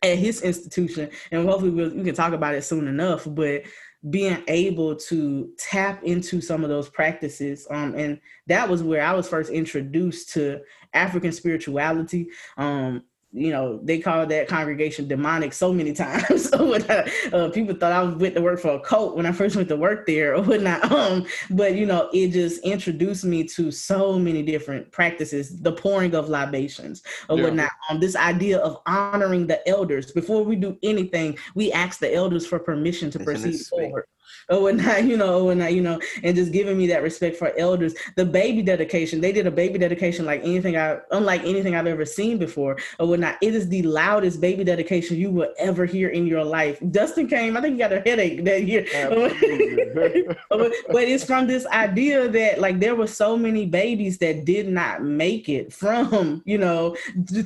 [0.02, 3.26] at his institution, and hopefully we'll, we can talk about it soon enough.
[3.26, 3.62] But
[4.10, 9.14] being able to tap into some of those practices um, and that was where i
[9.14, 10.60] was first introduced to
[10.92, 13.02] african spirituality um,
[13.34, 16.48] you know, they called that congregation demonic so many times.
[16.48, 19.32] so I, uh, people thought I was went to work for a cult when I
[19.32, 20.82] first went to work there or whatnot.
[20.94, 26.14] Um, but you know, it just introduced me to so many different practices, the pouring
[26.14, 27.44] of libations or yeah.
[27.44, 27.70] whatnot.
[27.90, 32.46] Um, this idea of honoring the elders before we do anything, we ask the elders
[32.46, 34.04] for permission to proceed forward
[34.48, 37.56] or whatnot, you know, or whatnot, you know, and just giving me that respect for
[37.58, 37.94] elders.
[38.16, 42.04] The baby dedication, they did a baby dedication like anything I, unlike anything I've ever
[42.04, 43.36] seen before, or whatnot.
[43.40, 46.78] It is the loudest baby dedication you will ever hear in your life.
[46.90, 48.86] Dustin came, I think he got a headache that year,
[50.50, 55.02] but it's from this idea that like there were so many babies that did not
[55.02, 56.96] make it from, you know,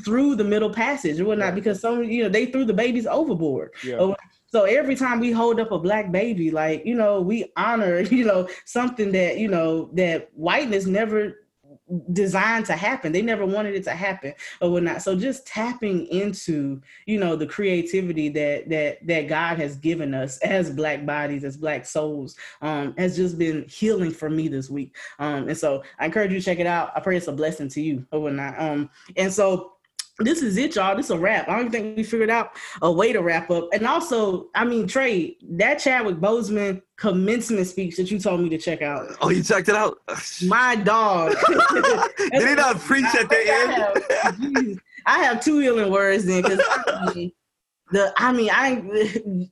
[0.04, 3.72] through the middle passage or whatnot, because some, you know, they threw the babies overboard.
[3.84, 4.14] Yeah.
[4.50, 8.24] So every time we hold up a black baby, like, you know, we honor, you
[8.24, 11.36] know, something that, you know, that whiteness never
[12.12, 13.12] designed to happen.
[13.12, 15.02] They never wanted it to happen or whatnot.
[15.02, 20.38] So just tapping into, you know, the creativity that that that God has given us
[20.42, 24.96] as black bodies, as black souls, um, has just been healing for me this week.
[25.18, 26.92] Um, and so I encourage you to check it out.
[26.94, 28.60] I pray it's a blessing to you or whatnot.
[28.60, 29.72] Um, and so
[30.18, 30.96] this is it, y'all.
[30.96, 31.48] This is a wrap.
[31.48, 32.52] I don't think we figured out
[32.82, 33.68] a way to wrap up.
[33.72, 38.58] And also, I mean, Trey, that Chadwick Boseman commencement speech that you told me to
[38.58, 39.16] check out.
[39.20, 39.98] Oh, you checked it out?
[40.46, 41.36] My dog.
[42.32, 43.72] Did he not preach at the end?
[43.72, 47.32] I have, I have two healing words then, because I mean,
[47.90, 48.82] the I mean, I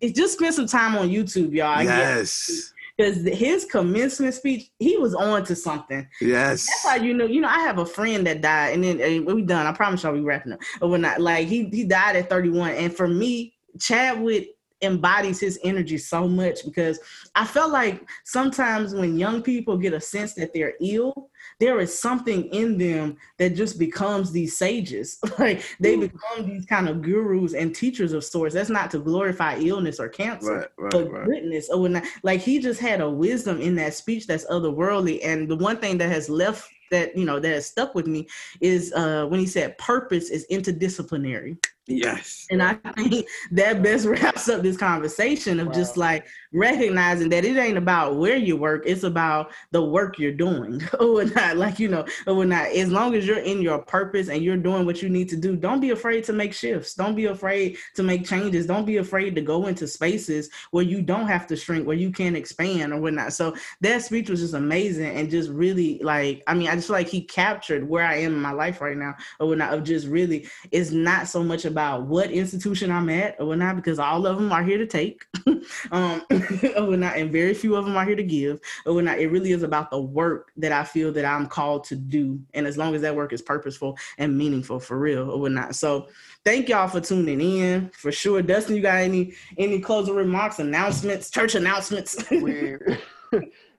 [0.00, 1.82] it just spent some time on YouTube, y'all.
[1.82, 6.06] Yes because his commencement speech, he was on to something.
[6.20, 7.26] Yes, that's how you know.
[7.26, 9.66] You know, I have a friend that died, and then and we done.
[9.66, 10.60] I promise y'all, we wrapping up.
[10.80, 14.50] But we're not like he he died at 31, and for me, Chadwick
[14.82, 16.98] embodies his energy so much because
[17.34, 21.98] I felt like sometimes when young people get a sense that they're ill, there is
[21.98, 25.18] something in them that just becomes these sages.
[25.38, 28.54] like they become these kind of gurus and teachers of sorts.
[28.54, 31.24] That's not to glorify illness or cancer, right, right, but right.
[31.24, 31.70] greatness.
[31.70, 35.20] Or not, like he just had a wisdom in that speech that's otherworldly.
[35.24, 38.28] And the one thing that has left that you know that has stuck with me
[38.60, 41.58] is uh, when he said purpose is interdisciplinary.
[41.88, 42.46] Yes.
[42.50, 45.72] And I think that best wraps up this conversation of wow.
[45.72, 50.32] just like recognizing that it ain't about where you work, it's about the work you're
[50.32, 50.82] doing.
[51.00, 52.68] or not like, you know, or not.
[52.68, 55.54] As long as you're in your purpose and you're doing what you need to do,
[55.54, 56.94] don't be afraid to make shifts.
[56.94, 58.66] Don't be afraid to make changes.
[58.66, 62.10] Don't be afraid to go into spaces where you don't have to shrink, where you
[62.10, 63.32] can expand or whatnot.
[63.32, 66.96] So that speech was just amazing and just really like, I mean, I just feel
[66.96, 70.08] like he captured where I am in my life right now or whatnot of just
[70.08, 74.26] really, it's not so much about about what institution I'm at or whatnot, because all
[74.26, 75.26] of them are here to take,
[75.92, 76.22] um,
[76.74, 79.18] or whatnot, and very few of them are here to give or whatnot.
[79.18, 82.66] It really is about the work that I feel that I'm called to do, and
[82.66, 85.74] as long as that work is purposeful and meaningful for real or whatnot.
[85.74, 86.08] So
[86.46, 88.40] thank y'all for tuning in for sure.
[88.40, 92.16] Dustin, you got any any closing remarks, announcements, church announcements?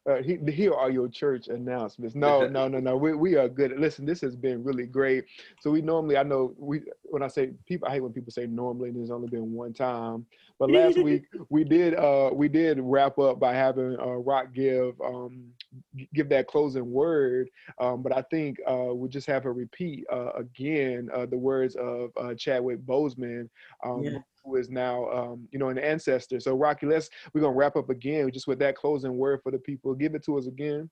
[0.07, 2.15] uh, he, here are your church announcements.
[2.15, 2.95] No, no, no, no.
[2.95, 3.77] We, we are good.
[3.77, 5.25] Listen, this has been really great.
[5.59, 8.47] So we normally, I know we when I say people, I hate when people say
[8.47, 8.91] normally.
[8.91, 10.25] There's only been one time,
[10.59, 14.99] but last week we did uh we did wrap up by having uh, Rock give
[15.01, 15.51] um
[16.13, 17.49] give that closing word.
[17.79, 21.75] Um, but I think uh we'll just have her repeat uh, again uh, the words
[21.75, 23.49] of uh, Chadwick Boseman.
[23.83, 26.39] Um, yeah who is now um, you know an ancestor.
[26.39, 29.59] So Rocky, let's we're gonna wrap up again just with that closing word for the
[29.59, 29.93] people.
[29.93, 30.89] Give it to us again.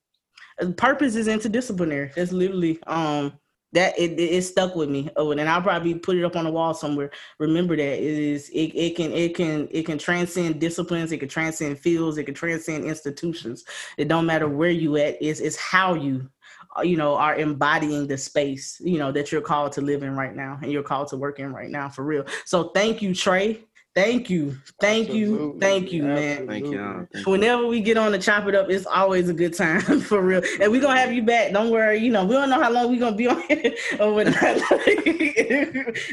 [0.78, 2.14] Purpose is interdisciplinary.
[2.14, 3.34] That's literally um
[3.74, 5.10] that it, it, stuck with me.
[5.18, 7.12] Oh, and I'll probably put it up on the wall somewhere.
[7.40, 11.28] Remember that it is it, it can it can it can transcend disciplines, it can
[11.28, 13.66] transcend fields, it can transcend institutions.
[13.98, 16.35] It don't matter where you at, it's it's how you uh,
[16.78, 20.14] Uh, you know are embodying the space you know that you're called to live in
[20.16, 22.26] right now and you're called to work in right now for real.
[22.46, 23.64] So thank you trey
[23.96, 24.58] Thank you.
[24.82, 25.56] Thank you.
[25.62, 26.48] Thank you, man.
[26.48, 27.08] Thank you.
[27.14, 30.22] Thank Whenever we get on to chop it up, it's always a good time for
[30.22, 30.42] real.
[30.60, 31.54] And we're gonna have you back.
[31.54, 32.00] Don't worry.
[32.00, 34.36] You know, we don't know how long we're gonna be on here or whatnot.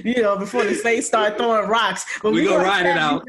[0.05, 2.05] you know, before the space start throwing rocks.
[2.23, 3.25] But We gonna ride it out.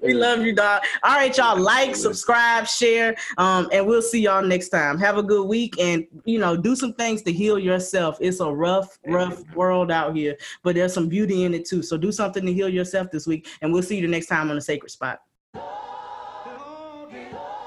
[0.00, 0.82] we love you, dog.
[1.02, 1.60] All right, y'all.
[1.60, 4.96] Like, subscribe, share, um, and we'll see y'all next time.
[5.00, 8.16] Have a good week, and you know, do some things to heal yourself.
[8.20, 11.82] It's a rough, rough world out here, but there's some beauty in it too.
[11.82, 14.50] So do something to heal yourself this week, and we'll see you the next time
[14.50, 15.20] on the Sacred Spot.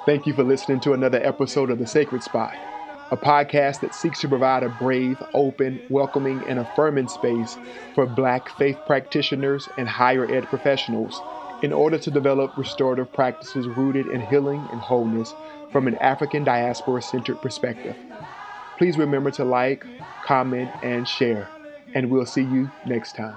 [0.05, 2.55] Thank you for listening to another episode of The Sacred Spot,
[3.11, 7.57] a podcast that seeks to provide a brave, open, welcoming, and affirming space
[7.93, 11.19] for Black faith practitioners and higher ed professionals
[11.61, 15.33] in order to develop restorative practices rooted in healing and wholeness
[15.71, 17.95] from an African diaspora centered perspective.
[18.77, 19.85] Please remember to like,
[20.23, 21.49] comment, and share,
[21.95, 23.35] and we'll see you next time.